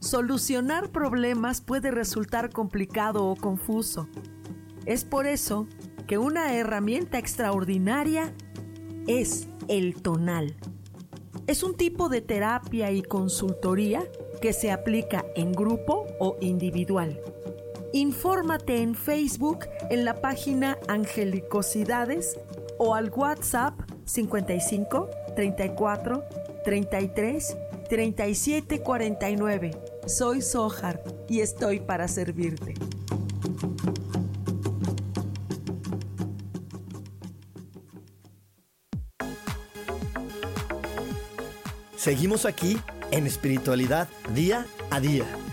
[0.00, 4.08] Solucionar problemas puede resultar complicado o confuso.
[4.86, 5.66] Es por eso
[6.06, 8.32] que una herramienta extraordinaria
[9.06, 10.56] es el tonal.
[11.46, 14.02] Es un tipo de terapia y consultoría
[14.40, 17.20] que se aplica en grupo o individual.
[17.94, 22.36] Infórmate en Facebook en la página Angelicosidades
[22.76, 26.24] o al WhatsApp 55 34
[26.64, 27.56] 33
[27.88, 29.70] 37 49.
[30.08, 32.74] Soy Sohar y estoy para servirte.
[41.94, 42.76] Seguimos aquí
[43.12, 45.43] en espiritualidad día a día.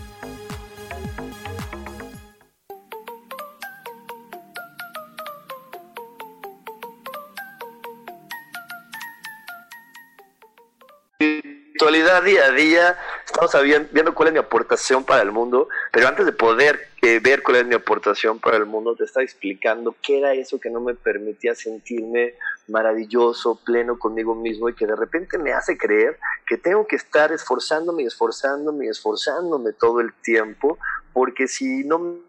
[12.20, 13.50] Día a día estamos
[13.90, 17.56] viendo cuál es mi aportación para el mundo, pero antes de poder eh, ver cuál
[17.56, 20.94] es mi aportación para el mundo, te estaba explicando qué era eso que no me
[20.94, 22.34] permitía sentirme
[22.68, 27.32] maravilloso, pleno conmigo mismo y que de repente me hace creer que tengo que estar
[27.32, 30.78] esforzándome, esforzándome, esforzándome todo el tiempo,
[31.12, 32.20] porque si no me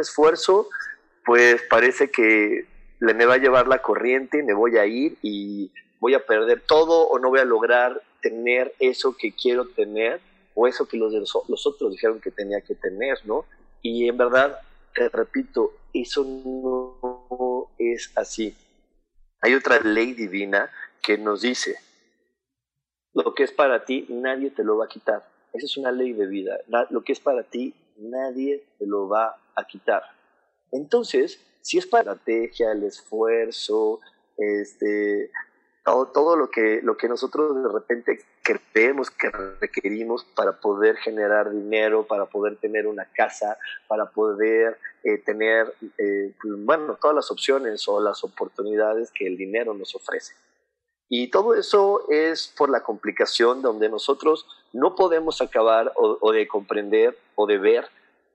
[0.00, 0.68] esfuerzo,
[1.24, 2.66] pues parece que
[2.98, 5.70] me va a llevar la corriente, me voy a ir y
[6.00, 10.20] voy a perder todo o no voy a lograr tener eso que quiero tener
[10.54, 13.44] o eso que los, los otros dijeron que tenía que tener, ¿no?
[13.82, 14.58] Y en verdad,
[14.94, 18.54] te repito, eso no es así.
[19.40, 20.70] Hay otra ley divina
[21.02, 21.76] que nos dice,
[23.12, 25.28] lo que es para ti, nadie te lo va a quitar.
[25.52, 26.58] Esa es una ley de vida.
[26.90, 30.02] Lo que es para ti, nadie te lo va a quitar.
[30.70, 34.00] Entonces, si es para la estrategia, el esfuerzo,
[34.38, 35.30] este,
[35.84, 42.06] todo, lo, que, lo que nosotros de repente creemos que requerimos para poder generar dinero,
[42.06, 47.86] para poder tener una casa, para poder eh, tener, eh, pues, bueno, todas las opciones
[47.88, 50.34] o las oportunidades que el dinero nos ofrece.
[51.08, 57.18] Y todo eso es por la complicación donde nosotros no podemos acabar o de comprender
[57.34, 57.86] o de ver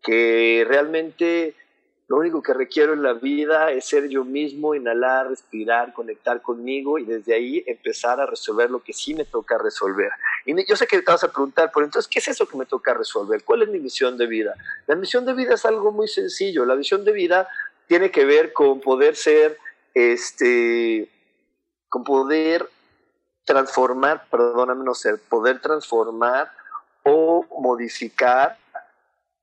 [0.04, 1.56] que realmente
[2.08, 6.98] Lo único que requiero en la vida es ser yo mismo, inhalar, respirar, conectar conmigo
[6.98, 10.12] y desde ahí empezar a resolver lo que sí me toca resolver.
[10.46, 12.66] Y yo sé que te vas a preguntar, pero entonces, ¿qué es eso que me
[12.66, 13.44] toca resolver?
[13.44, 14.56] ¿Cuál es mi misión de vida?
[14.88, 16.66] La misión de vida es algo muy sencillo.
[16.66, 17.50] La misión de vida
[17.88, 19.58] tiene que ver con poder ser,
[19.94, 21.10] este,
[21.90, 22.70] con poder
[23.44, 26.52] transformar, perdóname, no ser, poder transformar
[27.04, 28.58] o modificar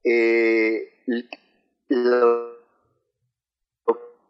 [0.03, 0.95] eh,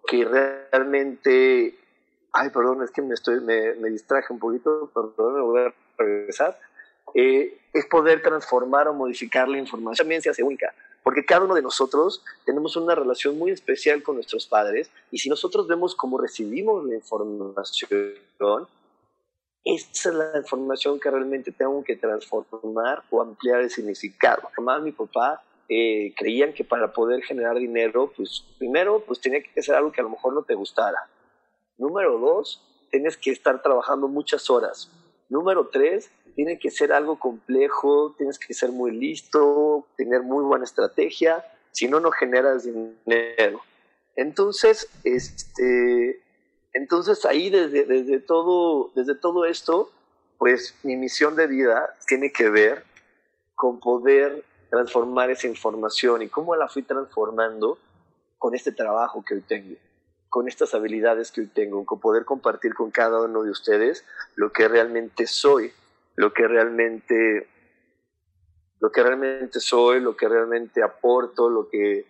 [0.07, 1.75] que realmente,
[2.33, 5.75] ay, perdón, es que me estoy, me, me distraje un poquito, perdón, me voy a
[5.97, 6.59] regresar,
[7.15, 10.05] eh, es poder transformar o modificar la información.
[10.05, 14.17] También se hace única, porque cada uno de nosotros tenemos una relación muy especial con
[14.17, 18.69] nuestros padres y si nosotros vemos cómo recibimos la información,
[19.65, 24.51] esa es la información que realmente tengo que transformar o ampliar el significado.
[24.59, 29.63] Y mi papá eh, creían que para poder generar dinero, pues primero, pues tenía que
[29.63, 31.09] ser algo que a lo mejor no te gustara.
[31.79, 34.91] Número dos, tienes que estar trabajando muchas horas.
[35.29, 40.65] Número tres, tiene que ser algo complejo, tienes que ser muy listo, tener muy buena
[40.65, 43.61] estrategia, si no, no generas dinero.
[44.17, 46.21] Entonces, este,
[46.73, 49.91] entonces ahí desde, desde, todo, desde todo esto,
[50.39, 52.85] pues mi misión de vida tiene que ver
[53.55, 54.45] con poder
[54.75, 57.79] transformar esa información y cómo la fui transformando
[58.39, 59.77] con este trabajo que hoy tengo,
[60.29, 64.05] con estas habilidades que hoy tengo, con poder compartir con cada uno de ustedes
[64.35, 65.73] lo que realmente soy,
[66.17, 67.49] lo que realmente
[68.81, 72.05] lo que realmente soy, lo que realmente aporto, lo que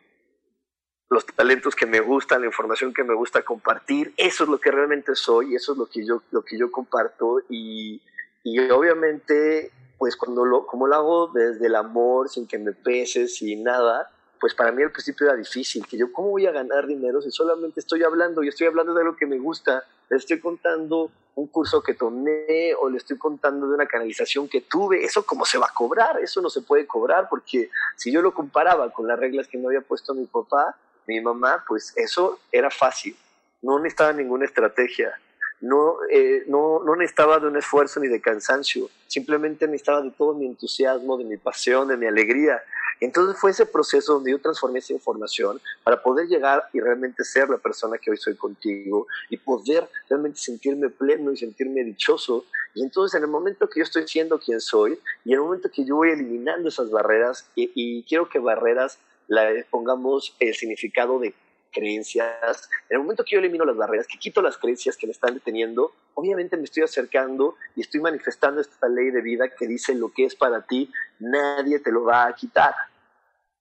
[1.11, 4.71] los talentos que me gustan, la información que me gusta compartir, eso es lo que
[4.71, 8.03] realmente soy, eso es lo que yo lo que yo comparto y,
[8.43, 13.37] y obviamente pues cuando lo, como lo hago desde el amor, sin que me peses,
[13.37, 16.87] sin nada, pues para mí al principio era difícil, que yo cómo voy a ganar
[16.87, 20.41] dinero si solamente estoy hablando y estoy hablando de algo que me gusta, le estoy
[20.41, 25.25] contando un curso que tomé o le estoy contando de una canalización que tuve, eso
[25.25, 28.93] cómo se va a cobrar, eso no se puede cobrar porque si yo lo comparaba
[28.93, 30.77] con las reglas que me había puesto mi papá,
[31.07, 33.17] mi mamá, pues eso era fácil,
[33.63, 35.19] no necesitaba ninguna estrategia
[35.65, 40.35] no, eh, no, no necesitaba de un esfuerzo ni de cansancio, simplemente necesitaba de todo
[40.35, 42.63] mi entusiasmo, de mi pasión, de mi alegría.
[43.01, 47.49] Entonces fue ese proceso donde yo transformé esa información para poder llegar y realmente ser
[47.49, 52.45] la persona que hoy soy contigo y poder realmente sentirme pleno y sentirme dichoso.
[52.75, 55.71] Y entonces en el momento que yo estoy siendo quien soy y en el momento
[55.75, 58.99] que yo voy eliminando esas barreras y, y quiero que barreras
[59.29, 61.35] la pongamos el significado de
[61.75, 65.13] creencias, en el momento que yo elimino las barreras, que quito las creencias que me
[65.13, 69.95] están deteniendo, obviamente me estoy acercando y estoy manifestando esta ley de vida que dice
[69.95, 72.75] lo que es para ti, nadie te lo va a quitar.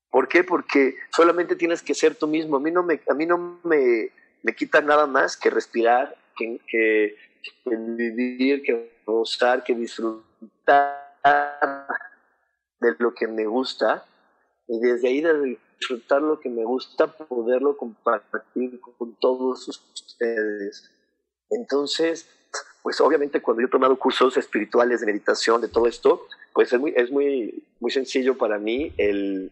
[0.10, 0.44] ¿Por qué?
[0.44, 2.58] Porque solamente tienes que ser tú mismo.
[2.58, 4.12] A mí no me, a mí no me,
[4.44, 7.16] me quita nada más que respirar, que,
[7.66, 11.02] vivir, que gozar, que disfrutar
[12.80, 14.06] de lo que me gusta.
[14.68, 20.90] Y desde ahí, desde disfrutar lo que me gusta, poderlo compartir con todos ustedes.
[21.50, 22.28] Entonces,
[22.82, 26.80] pues obviamente cuando yo he tomado cursos espirituales de meditación, de todo esto, pues es
[26.80, 29.52] muy, es muy, muy sencillo para mí el,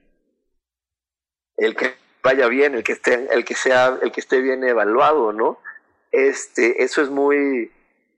[1.58, 5.34] el que vaya bien, el que esté, el que sea, el que esté bien evaluado,
[5.34, 5.60] ¿no?
[6.12, 7.72] Este, eso es muy,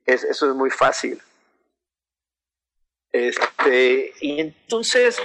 [0.05, 1.20] es, eso es muy fácil.
[3.11, 5.20] Este, y entonces,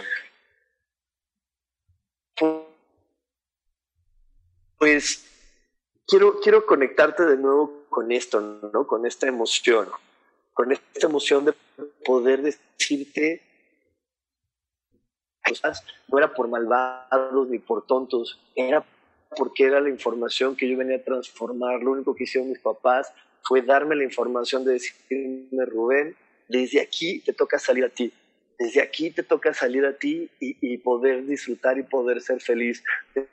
[4.78, 5.26] pues
[6.06, 8.86] quiero, quiero conectarte de nuevo con esto, ¿no?
[8.86, 9.88] Con esta emoción,
[10.54, 11.54] con esta emoción de
[12.04, 13.42] poder decirte
[15.46, 18.84] cosas, no era por malvados ni por tontos, era
[19.36, 21.80] porque era la información que yo venía a transformar.
[21.82, 23.12] Lo único que hicieron mis papás
[23.42, 26.16] fue darme la información de decirme, Rubén,
[26.48, 28.12] desde aquí te toca salir a ti.
[28.58, 32.82] Desde aquí te toca salir a ti y, y poder disfrutar y poder ser feliz.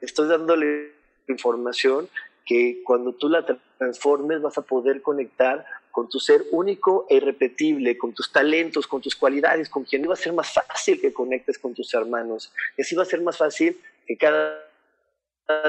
[0.01, 0.93] Estoy dándole
[1.27, 2.09] información
[2.45, 3.45] que cuando tú la
[3.77, 9.01] transformes vas a poder conectar con tu ser único e irrepetible, con tus talentos, con
[9.01, 12.51] tus cualidades, con quien va a ser más fácil que conectes con tus hermanos.
[12.77, 14.61] Y así va a ser más fácil que cada,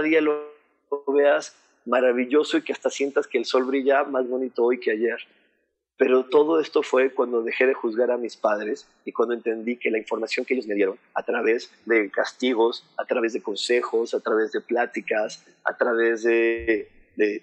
[0.03, 0.43] día lo
[1.07, 1.55] veas
[1.85, 5.19] maravilloso y que hasta sientas que el sol brilla más bonito hoy que ayer.
[5.99, 9.91] Pero todo esto fue cuando dejé de juzgar a mis padres y cuando entendí que
[9.91, 14.21] la información que ellos me dieron a través de castigos, a través de consejos, a
[14.21, 17.43] través de pláticas, a través de, de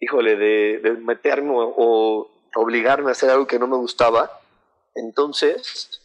[0.00, 4.30] híjole, de, meterme o obligarme a hacer algo que no me gustaba,
[4.94, 6.00] entonces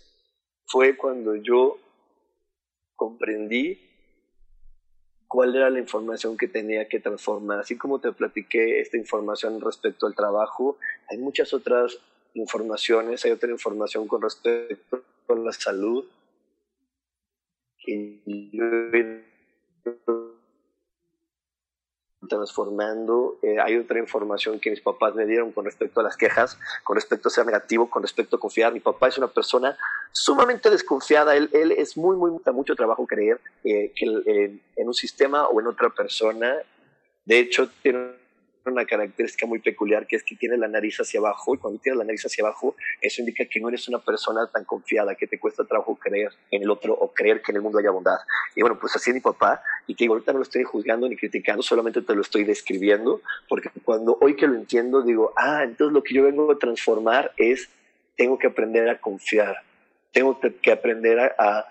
[0.66, 1.78] fue cuando yo
[2.96, 3.89] comprendí
[5.30, 7.60] cuál era la información que tenía que transformar.
[7.60, 10.78] Así como te platiqué esta información respecto al trabajo,
[11.10, 12.00] hay muchas otras
[12.34, 16.06] informaciones, hay otra información con respecto a la salud
[22.30, 23.38] transformando.
[23.42, 26.96] Eh, hay otra información que mis papás me dieron con respecto a las quejas, con
[26.96, 28.72] respecto a ser negativo, con respecto a confiar.
[28.72, 29.78] Mi papá es una persona
[30.14, 31.36] sumamente desconfiada.
[31.36, 35.68] Él, él es muy, muy, mucho trabajo creer eh, que en un sistema o en
[35.68, 36.56] otra persona.
[37.26, 38.12] De hecho, tiene
[38.66, 41.98] una característica muy peculiar que es que tiene la nariz hacia abajo y cuando tienes
[41.98, 45.40] la nariz hacia abajo eso indica que no eres una persona tan confiada que te
[45.40, 48.18] cuesta trabajo creer en el otro o creer que en el mundo haya bondad.
[48.56, 51.16] Y bueno, pues así es mi papá y que ahorita no lo estoy juzgando ni
[51.16, 55.94] criticando, solamente te lo estoy describiendo porque cuando hoy que lo entiendo digo, ah, entonces
[55.94, 57.70] lo que yo vengo a transformar es
[58.16, 59.58] tengo que aprender a confiar,
[60.12, 61.66] tengo que aprender a a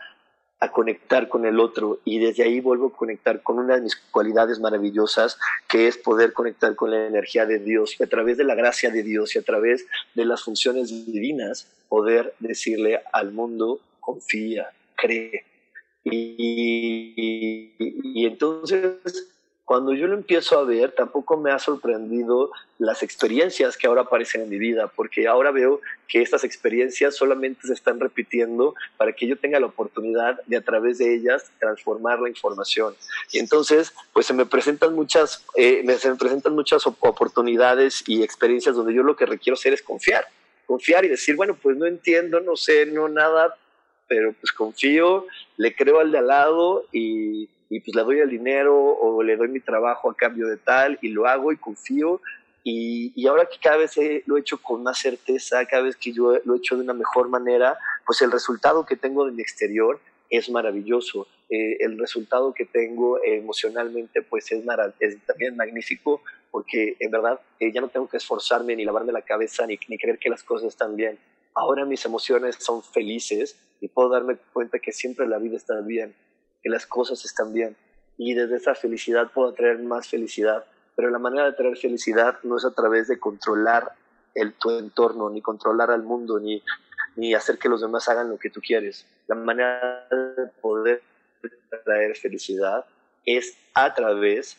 [0.66, 4.58] conectar con el otro y desde ahí vuelvo a conectar con una de mis cualidades
[4.58, 5.38] maravillosas
[5.68, 9.04] que es poder conectar con la energía de Dios a través de la gracia de
[9.04, 15.44] Dios y a través de las funciones divinas poder decirle al mundo confía, cree.
[16.04, 17.76] Y
[18.26, 19.28] entonces
[19.68, 24.40] cuando yo lo empiezo a ver, tampoco me ha sorprendido las experiencias que ahora aparecen
[24.40, 29.26] en mi vida, porque ahora veo que estas experiencias solamente se están repitiendo para que
[29.26, 32.94] yo tenga la oportunidad de a través de ellas transformar la información.
[33.30, 38.74] Y entonces, pues se me presentan muchas, eh, se me presentan muchas oportunidades y experiencias
[38.74, 40.24] donde yo lo que requiero hacer es confiar,
[40.66, 43.54] confiar y decir, bueno, pues no entiendo, no sé, no nada,
[44.06, 45.26] pero pues confío,
[45.58, 49.36] le creo al de al lado y y pues le doy el dinero o le
[49.36, 52.20] doy mi trabajo a cambio de tal y lo hago y confío.
[52.64, 53.94] Y, y ahora que cada vez
[54.26, 56.94] lo he hecho con más certeza, cada vez que yo lo he hecho de una
[56.94, 60.00] mejor manera, pues el resultado que tengo de mi exterior
[60.30, 61.26] es maravilloso.
[61.50, 64.62] Eh, el resultado que tengo emocionalmente pues es,
[65.00, 69.22] es también magnífico porque en verdad eh, ya no tengo que esforzarme ni lavarme la
[69.22, 71.18] cabeza ni, ni creer que las cosas están bien.
[71.54, 76.14] Ahora mis emociones son felices y puedo darme cuenta que siempre la vida está bien
[76.62, 77.76] que las cosas están bien.
[78.16, 80.64] Y desde esa felicidad puedo traer más felicidad.
[80.96, 83.92] Pero la manera de traer felicidad no es a través de controlar
[84.34, 86.62] el, tu entorno, ni controlar al mundo, ni,
[87.16, 89.06] ni hacer que los demás hagan lo que tú quieres.
[89.26, 91.02] La manera de poder
[91.84, 92.84] traer felicidad
[93.24, 94.56] es a través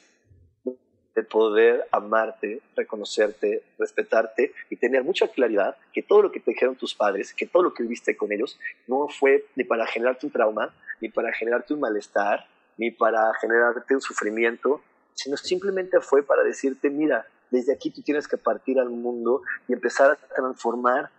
[1.20, 6.78] de poder amarte, reconocerte, respetarte y tener mucha claridad que todo lo que te dijeron
[6.78, 8.58] tus padres, que todo lo que viviste con ellos,
[8.88, 12.48] no fue ni para generarte un trauma, ni para generarte un malestar,
[12.78, 14.82] ni para generarte un sufrimiento,
[15.14, 19.74] sino simplemente fue para decirte, mira, desde aquí tú tienes que partir al mundo y
[19.74, 21.10] empezar a transformar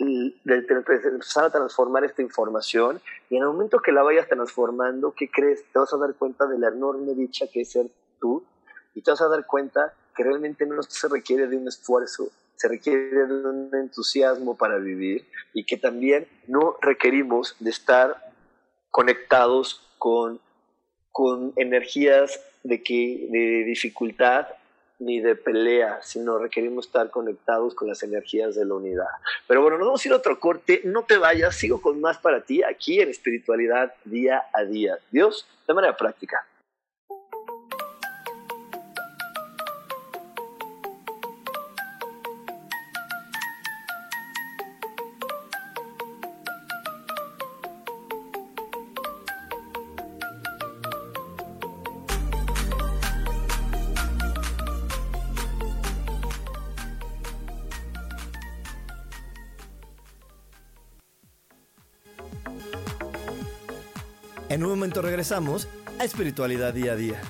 [0.00, 5.64] empezar a transformar esta información y en el momento que la vayas transformando, ¿qué crees?
[5.72, 7.86] Te vas a dar cuenta de la enorme dicha que es ser
[8.20, 8.44] tú
[8.98, 12.66] y te vas a dar cuenta que realmente no se requiere de un esfuerzo, se
[12.66, 15.24] requiere de un entusiasmo para vivir
[15.54, 18.32] y que también no requerimos de estar
[18.90, 20.40] conectados con,
[21.12, 24.48] con energías de, que, de dificultad
[24.98, 29.06] ni de pelea, sino requerimos estar conectados con las energías de la unidad.
[29.46, 32.18] Pero bueno, nos vamos a ir a otro corte, no te vayas, sigo con más
[32.18, 34.98] para ti aquí en espiritualidad día a día.
[35.12, 36.44] Dios, de manera práctica.
[65.30, 67.20] A Espiritualidad Día a Día.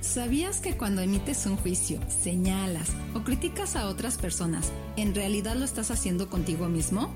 [0.00, 5.66] ¿Sabías que cuando emites un juicio, señalas o criticas a otras personas, en realidad lo
[5.66, 7.14] estás haciendo contigo mismo?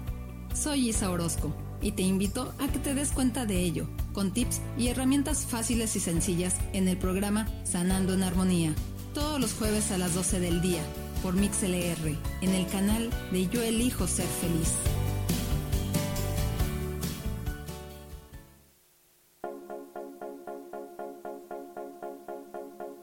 [0.55, 4.61] Soy Isa Orozco y te invito a que te des cuenta de ello, con tips
[4.77, 8.75] y herramientas fáciles y sencillas en el programa Sanando en Armonía,
[9.15, 10.83] todos los jueves a las 12 del día
[11.27, 14.77] por MixLR en el canal de Yo Elijo Ser Feliz.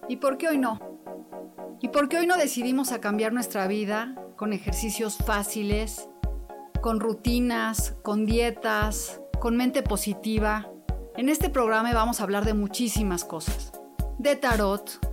[0.07, 0.79] ¿Y por qué hoy no?
[1.81, 6.07] ¿Y por qué hoy no decidimos a cambiar nuestra vida con ejercicios fáciles,
[6.79, 10.71] con rutinas, con dietas, con mente positiva?
[11.17, 13.73] En este programa vamos a hablar de muchísimas cosas.
[14.17, 15.12] De tarot,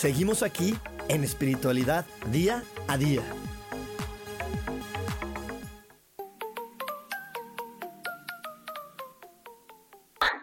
[0.00, 0.74] Seguimos aquí
[1.08, 3.20] en espiritualidad día a día.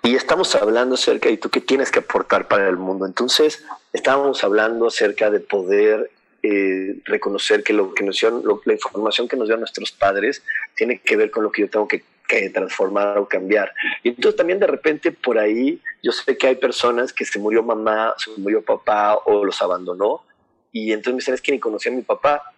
[0.03, 3.08] Y estamos hablando acerca de tú qué tienes que aportar para el mundo.
[3.08, 6.12] Entonces, estábamos hablando acerca de poder
[6.43, 10.43] eh, reconocer que lo que nos dio, la información que nos dio nuestros padres
[10.76, 13.73] tiene que ver con lo que yo tengo que que transformar o cambiar.
[14.03, 17.63] Y entonces también de repente por ahí yo sé que hay personas que se murió
[17.63, 20.23] mamá, se murió papá o los abandonó
[20.71, 22.53] y entonces me dicen es que ni conocía a mi papá.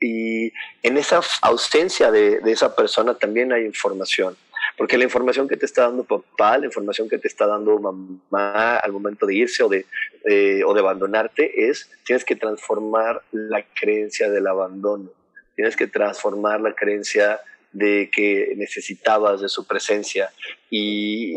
[0.00, 4.36] Y en esa ausencia de, esa persona también hay información.
[4.76, 8.76] Porque la información que te está dando papá, la información que te está dando mamá
[8.76, 9.86] al momento de irse o de,
[10.24, 15.10] eh, o de abandonarte es, tienes que transformar la creencia del abandono,
[15.54, 17.40] tienes que transformar la creencia
[17.74, 20.32] de que necesitabas de su presencia
[20.70, 21.36] y,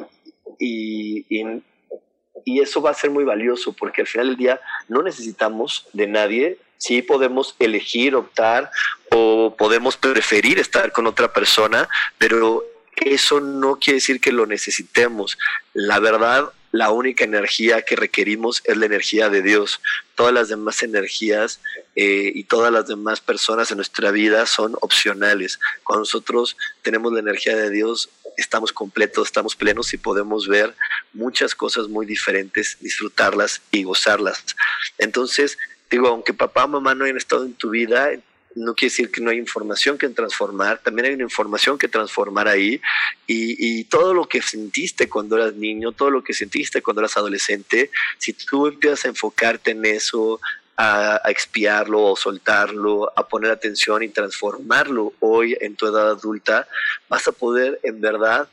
[0.59, 5.87] y, y, eso va a ser muy valioso porque al final del día no necesitamos
[5.93, 8.71] de nadie, sí podemos elegir, optar
[9.11, 12.63] o podemos preferir estar con otra persona, pero
[12.95, 15.37] eso no quiere decir que lo necesitemos.
[15.73, 19.81] La verdad, la única energía que requerimos es la energía de Dios.
[20.13, 21.59] Todas las demás energías
[21.95, 25.59] eh, y todas las demás personas en nuestra vida son opcionales.
[25.83, 30.75] Cuando nosotros tenemos la energía de Dios, estamos completos, estamos plenos y podemos ver
[31.13, 34.43] muchas cosas muy diferentes, disfrutarlas y gozarlas.
[34.99, 35.57] Entonces,
[35.89, 38.11] digo, aunque papá o mamá no hayan estado en tu vida,
[38.57, 42.47] no quiere decir que no hay información que transformar, también hay una información que transformar
[42.47, 42.81] ahí.
[43.27, 47.91] Y, todo lo que sentiste cuando eras niño, todo lo que sentiste cuando eras adolescente,
[48.17, 50.39] si tú empiezas a enfocarte en eso,
[50.75, 56.67] a, a, expiarlo o soltarlo, a poner atención y transformarlo hoy en tu edad adulta,
[57.09, 58.49] vas a poder en verdad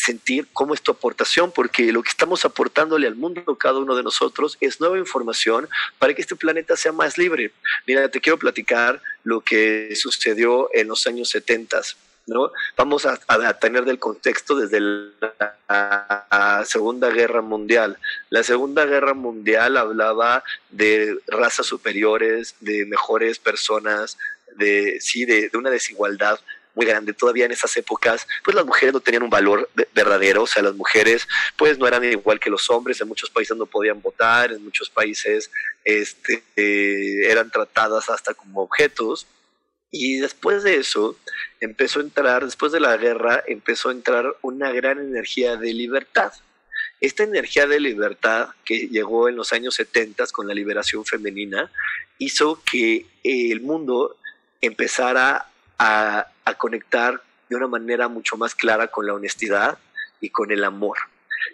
[0.00, 4.02] sentir cómo es tu aportación, porque lo que estamos aportándole al mundo, cada uno de
[4.02, 7.52] nosotros, es nueva información para que este planeta sea más libre.
[7.86, 11.82] Mira, te quiero platicar lo que sucedió en los años 70.
[12.26, 12.50] ¿no?
[12.76, 13.18] Vamos a,
[13.58, 17.98] tener del contexto desde la Segunda Guerra Mundial.
[18.30, 24.16] La Segunda Guerra Mundial hablaba de razas superiores, de mejores personas,
[24.56, 26.40] de, sí, de una desigualdad
[26.74, 27.12] muy grande.
[27.12, 30.74] Todavía en esas épocas, pues las mujeres no tenían un valor verdadero, o sea, las
[30.74, 34.62] mujeres pues no eran igual que los hombres, en muchos países no podían votar, en
[34.62, 35.50] muchos países
[35.84, 36.42] este,
[37.30, 39.26] eran tratadas hasta como objetos.
[39.92, 41.16] Y después de eso
[41.60, 46.32] empezó a entrar, después de la guerra, empezó a entrar una gran energía de libertad.
[47.00, 51.72] Esta energía de libertad que llegó en los años 70 con la liberación femenina
[52.18, 54.16] hizo que el mundo
[54.60, 55.49] empezara
[55.80, 56.26] a,
[56.58, 59.78] conectar de una manera mucho más clara con la honestidad
[60.20, 60.98] y con el amor.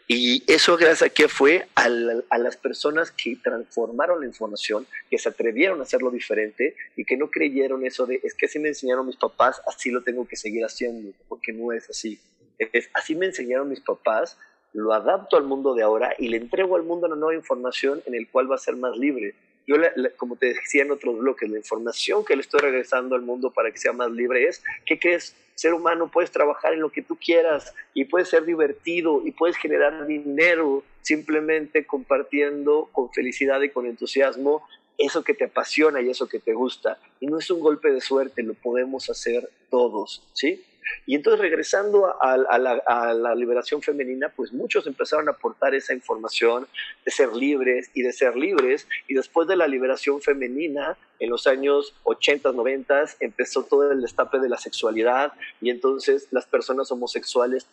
[0.08, 1.86] Y eso gracias a que fue a,
[2.30, 7.16] a, las personas que transformaron la información, que se atrevieron a hacerlo diferente y que
[7.16, 10.36] no creyeron eso de, es que así me enseñaron mis papás, así lo tengo que
[10.36, 12.18] seguir haciendo, porque no es así.
[12.58, 14.36] Es, así me enseñaron mis papás,
[14.72, 18.14] lo adapto al mundo de ahora y le entrego al mundo una nueva información en
[18.14, 19.34] el cual va a ser más libre.
[19.66, 19.76] Yo,
[20.16, 23.70] como te decía en otros bloques, la información que le estoy regresando al mundo para
[23.70, 25.34] que sea más libre es, ¿qué crees?
[25.54, 29.56] Ser humano, puedes trabajar en lo que tú quieras y puedes ser divertido y puedes
[29.56, 34.66] generar dinero simplemente compartiendo con felicidad y con entusiasmo
[34.98, 36.98] eso que te apasiona y eso que te gusta.
[37.20, 40.64] Y no es un golpe de suerte, lo podemos hacer todos, ¿sí?
[41.06, 46.66] Y entonces regresando a, la, liberación femenina, pues muchos empezaron a aportar esa información
[47.04, 48.88] de ser libres y de ser libres.
[49.08, 54.38] Y después de la liberación femenina, en los años 80, 90, empezó todo el destape
[54.38, 57.66] de la sexualidad y entonces las personas homosexuales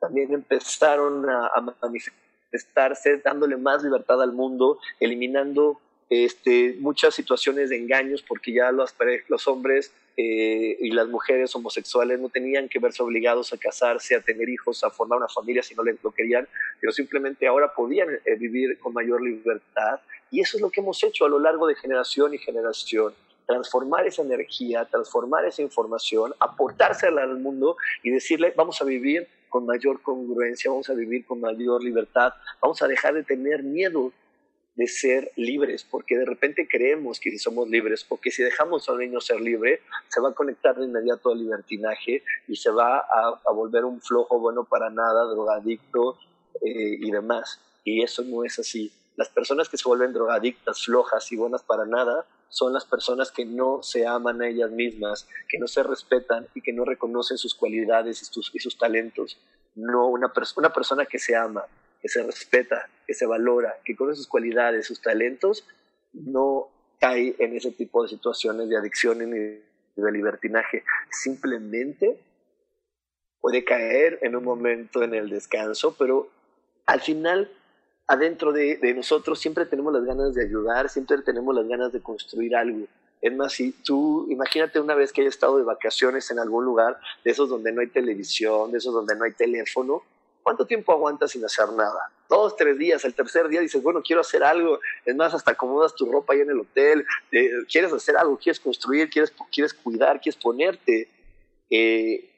[0.00, 5.80] también empezaron a, a manifestarse, dándole más libertad al mundo, eliminando
[6.10, 8.94] este, muchas situaciones de engaños porque ya los,
[9.48, 14.48] hombres eh, y las mujeres homosexuales no tenían que verse obligados a casarse, a tener
[14.48, 16.46] hijos, a formar una familia si no lo querían,
[16.80, 20.00] pero simplemente ahora podían eh, vivir con mayor libertad.
[20.30, 23.14] Y eso es lo que hemos hecho a lo largo de generación y generación
[23.46, 29.66] transformar esa energía, transformar esa información, aportársela al mundo y decirle, vamos a vivir con
[29.66, 34.12] mayor congruencia, vamos a vivir con mayor libertad, vamos a dejar de tener miedo
[34.76, 38.92] de ser libres, porque de repente creemos que si somos libres o si dejamos a
[38.92, 42.98] un niño ser libre, se va a conectar de inmediato al libertinaje y se va
[42.98, 46.18] a, volver un flojo bueno para nada, drogadicto
[46.60, 47.60] eh, y demás.
[47.84, 48.92] Y eso no es así.
[49.16, 53.44] Las personas que se vuelven drogadictas, flojas y buenas para nada son las personas que
[53.44, 57.54] no se aman a ellas mismas, que no se respetan y que no reconocen sus
[57.54, 59.38] cualidades y sus, y sus talentos.
[59.76, 61.64] No una, una persona que se ama,
[62.00, 65.66] que se respeta, que se valora, que con sus cualidades, sus talentos,
[66.12, 66.68] no
[67.00, 70.84] cae en ese tipo de situaciones de adicción y de libertinaje.
[71.10, 72.18] Simplemente
[73.40, 76.28] puede caer en un momento en el descanso, pero
[76.86, 77.50] al final,
[78.06, 82.00] adentro de, de, nosotros, siempre tenemos las ganas de ayudar, siempre tenemos las ganas de
[82.00, 82.86] construir algo.
[83.20, 86.98] Es más, si tú, imagínate una vez que hayas estado de vacaciones en algún lugar,
[87.24, 90.02] de esos donde no hay televisión, de esos donde no hay teléfono,
[90.44, 92.12] ¿Cuánto tiempo aguantas sin hacer nada?
[92.28, 95.94] Dos, tres días, el tercer día dices, bueno, quiero hacer algo, es más, hasta acomodas
[95.94, 100.20] tu ropa ahí en el hotel, eh, quieres hacer algo, quieres construir, quieres, quieres cuidar,
[100.20, 101.08] quieres ponerte
[101.70, 102.30] eh,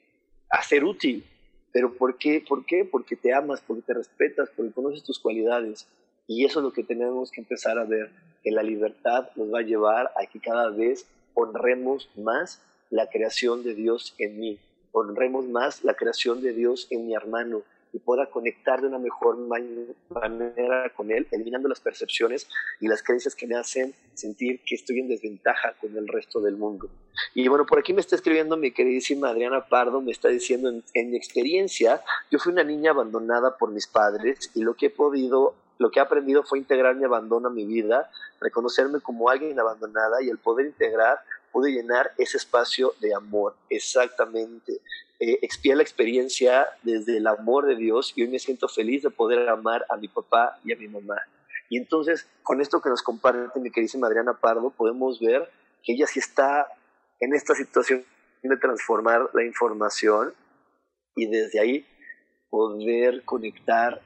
[0.48, 1.26] a ser útil.
[1.72, 2.44] Pero ¿por qué?
[2.48, 2.84] ¿Por qué?
[2.84, 5.88] Porque te amas, porque te respetas, porque conoces tus cualidades.
[6.28, 8.12] Y eso es lo que tenemos que empezar a ver,
[8.44, 13.64] que la libertad nos va a llevar a que cada vez honremos más la creación
[13.64, 14.58] de Dios en mí,
[14.92, 17.62] honremos más la creación de Dios en mi hermano,
[17.96, 22.46] y pueda conectar de una mejor manera con él, eliminando las percepciones
[22.78, 26.58] y las creencias que me hacen sentir que estoy en desventaja con el resto del
[26.58, 26.90] mundo.
[27.34, 31.10] Y bueno, por aquí me está escribiendo mi queridísima Adriana Pardo, me está diciendo, en,
[31.10, 35.54] mi experiencia, yo fui una niña abandonada por mis padres y lo que he podido
[35.78, 40.22] lo que he aprendido fue integrar mi abandono a mi vida, reconocerme como alguien abandonada
[40.22, 41.18] y el poder integrar
[41.56, 43.56] pude llenar ese espacio de amor.
[43.70, 44.82] Exactamente
[45.18, 45.40] eh,
[45.74, 49.86] la experiencia desde el amor de Dios y hoy me siento feliz de poder amar
[49.88, 51.16] a mi papá y a mi mamá.
[51.70, 55.50] Y entonces, con esto que nos comparte mi queridísima Adriana Pardo, podemos ver
[55.82, 56.66] que ella sí está
[57.20, 58.04] en esta situación
[58.42, 60.34] de transformar la información
[61.14, 61.86] y desde ahí
[62.50, 64.02] poder conectar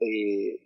[0.00, 0.60] eh,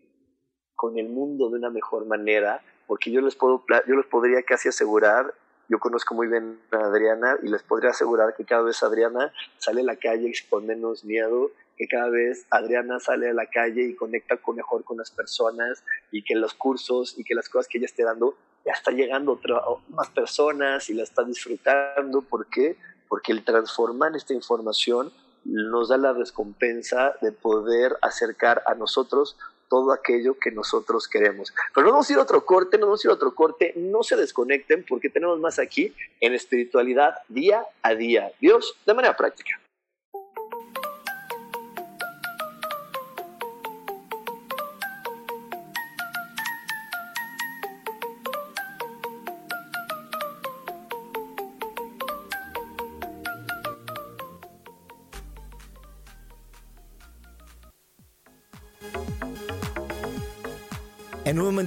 [0.74, 4.68] con el mundo de una mejor manera, porque yo les, puedo, yo les podría casi
[4.68, 5.32] asegurar
[5.68, 9.80] yo conozco muy bien a Adriana y les podría asegurar que cada vez Adriana sale
[9.80, 13.94] a la calle con menos miedo, que cada vez Adriana sale a la calle y
[13.94, 17.78] conecta con mejor con las personas y que los cursos y que las cosas que
[17.78, 22.22] ella esté dando ya está llegando a más personas y la está disfrutando.
[22.22, 22.76] ¿Por qué?
[23.08, 25.12] Porque el transformar esta información
[25.44, 29.36] nos da la recompensa de poder acercar a nosotros
[29.68, 31.52] todo aquello que nosotros queremos.
[31.74, 33.72] Pero no vamos a ir a otro corte, no vamos a ir a otro corte,
[33.76, 38.32] no se desconecten porque tenemos más aquí en espiritualidad día a día.
[38.40, 39.60] Dios, de manera práctica.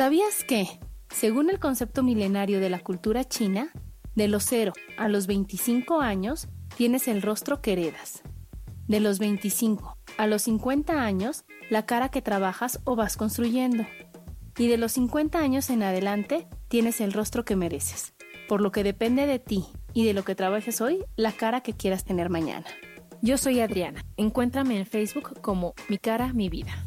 [0.00, 0.66] ¿Sabías que,
[1.10, 3.70] según el concepto milenario de la cultura china,
[4.14, 8.22] de los 0 a los 25 años tienes el rostro que heredas?
[8.88, 13.84] De los 25 a los 50 años, la cara que trabajas o vas construyendo.
[14.56, 18.14] Y de los 50 años en adelante, tienes el rostro que mereces.
[18.48, 21.74] Por lo que depende de ti y de lo que trabajes hoy, la cara que
[21.74, 22.64] quieras tener mañana.
[23.20, 24.02] Yo soy Adriana.
[24.16, 26.86] Encuéntrame en Facebook como Mi cara, mi vida.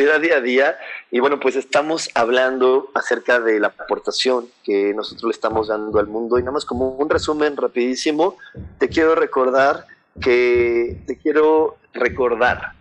[0.00, 0.78] Día a día.
[1.10, 6.06] Y bueno, pues estamos hablando acerca de la aportación que nosotros le estamos dando al
[6.06, 6.38] mundo.
[6.38, 8.38] Y nada más como un resumen rapidísimo,
[8.78, 9.86] te quiero recordar
[10.22, 12.72] que te quiero recordar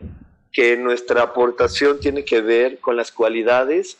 [0.53, 3.97] que nuestra aportación tiene que ver con las cualidades,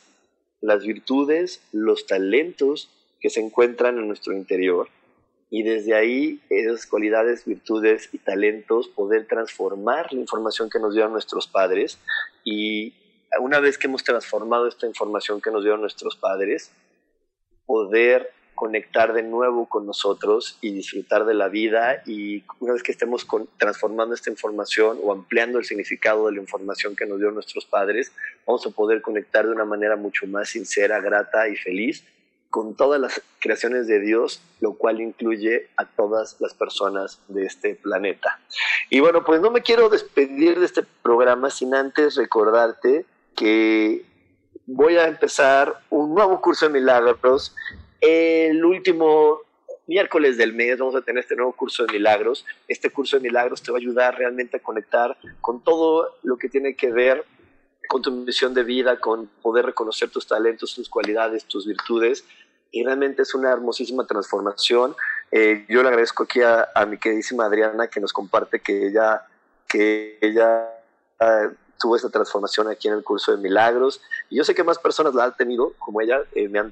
[0.61, 2.89] las virtudes, los talentos
[3.20, 4.88] que se encuentran en nuestro interior.
[5.49, 11.11] Y desde ahí, esas cualidades, virtudes y talentos, poder transformar la información que nos dieron
[11.11, 11.97] nuestros padres
[12.45, 12.93] y
[13.39, 16.71] una vez que hemos transformado esta información que nos dieron nuestros padres,
[17.65, 22.91] poder conectar de nuevo con nosotros y disfrutar de la vida y una vez que
[22.91, 23.25] estemos
[23.57, 28.11] transformando esta información o ampliando el significado de la información que nos dieron nuestros padres,
[28.45, 32.03] vamos a poder conectar de una manera mucho más sincera, grata y feliz
[32.49, 37.75] con todas las creaciones de Dios, lo cual incluye a todas las personas de este
[37.75, 38.39] planeta.
[38.89, 43.05] Y bueno, pues no me quiero despedir de este programa sin antes recordarte
[43.40, 44.04] que
[44.66, 47.56] voy a empezar un nuevo curso de milagros.
[48.02, 49.40] El último
[49.88, 52.46] miércoles del mes vamos a tener este nuevo curso de milagros.
[52.68, 56.50] Este curso de milagros te va a ayudar realmente a conectar con todo lo que
[56.50, 57.24] tiene que ver
[57.88, 62.26] con tu misión de vida, con poder reconocer tus talentos, tus cualidades, tus virtudes.
[62.72, 64.98] Y realmente es una hermosísima transformación.
[65.32, 69.26] Eh, yo le agradezco aquí a, mi queridísima Adriana que nos comparte que ella,
[69.66, 70.70] que ella
[71.22, 74.01] ah, tuvo esta transformación aquí en el curso de milagros.
[74.30, 76.71] Y yo sé que más personas la han tenido, como ella, eh, me, han,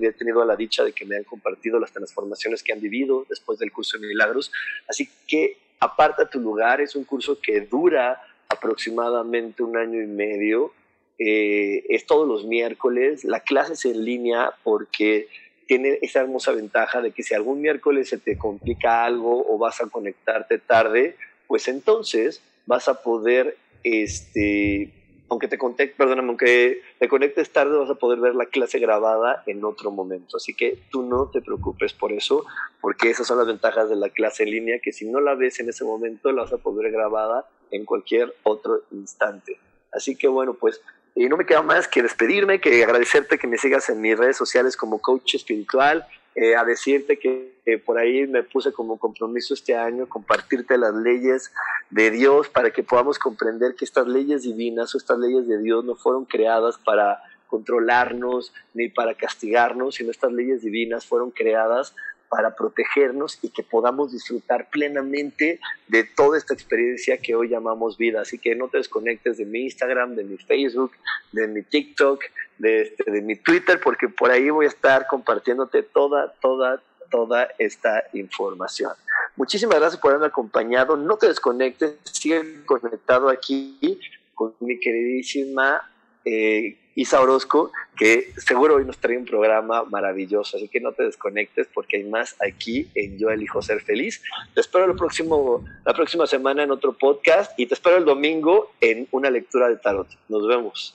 [0.00, 3.58] he tenido la dicha de que me han compartido las transformaciones que han vivido después
[3.58, 4.52] del curso de milagros.
[4.88, 10.72] Así que aparta tu lugar, es un curso que dura aproximadamente un año y medio.
[11.18, 15.28] Eh, es todos los miércoles, la clase es en línea porque
[15.66, 19.80] tiene esa hermosa ventaja de que si algún miércoles se te complica algo o vas
[19.80, 24.92] a conectarte tarde, pues entonces vas a poder este,
[25.28, 29.42] aunque te conectes, perdóname, aunque te conectes tarde, vas a poder ver la clase grabada
[29.46, 30.36] en otro momento.
[30.36, 32.44] Así que tú no te preocupes por eso,
[32.80, 35.60] porque esas son las ventajas de la clase en línea, que si no la ves
[35.60, 39.58] en ese momento, la vas a poder grabada en cualquier otro instante.
[39.92, 40.80] Así que bueno, pues
[41.16, 44.36] y no me queda más que despedirme, que agradecerte que me sigas en mis redes
[44.36, 47.54] sociales como coach espiritual, eh, a decirte que,
[47.86, 51.52] por ahí me puse como compromiso este año compartirte las leyes
[51.94, 55.84] de Dios para que podamos comprender que estas leyes divinas o estas leyes de Dios
[55.84, 61.94] no fueron creadas para controlarnos ni para castigarnos, sino estas leyes divinas fueron creadas
[62.28, 68.22] para protegernos y que podamos disfrutar plenamente de toda esta experiencia que hoy llamamos vida.
[68.22, 70.90] Así que no te desconectes de mi Instagram, de mi Facebook,
[71.30, 72.24] de mi TikTok,
[72.58, 77.48] de, este, de mi Twitter, porque por ahí voy a estar compartiéndote toda, toda, toda
[77.58, 78.92] esta información.
[79.36, 80.96] Muchísimas gracias por haberme acompañado.
[80.96, 83.98] No te desconectes, sigue conectado aquí
[84.34, 85.82] con mi queridísima
[86.24, 91.04] eh, Isa Orozco que seguro hoy nos trae un programa maravilloso, así que no te
[91.04, 94.22] desconectes porque hay más aquí en Yo elijo ser feliz.
[94.54, 98.72] Te espero el próximo, la próxima semana en otro podcast y te espero el domingo
[98.80, 100.08] en una lectura de tarot.
[100.28, 100.94] Nos vemos.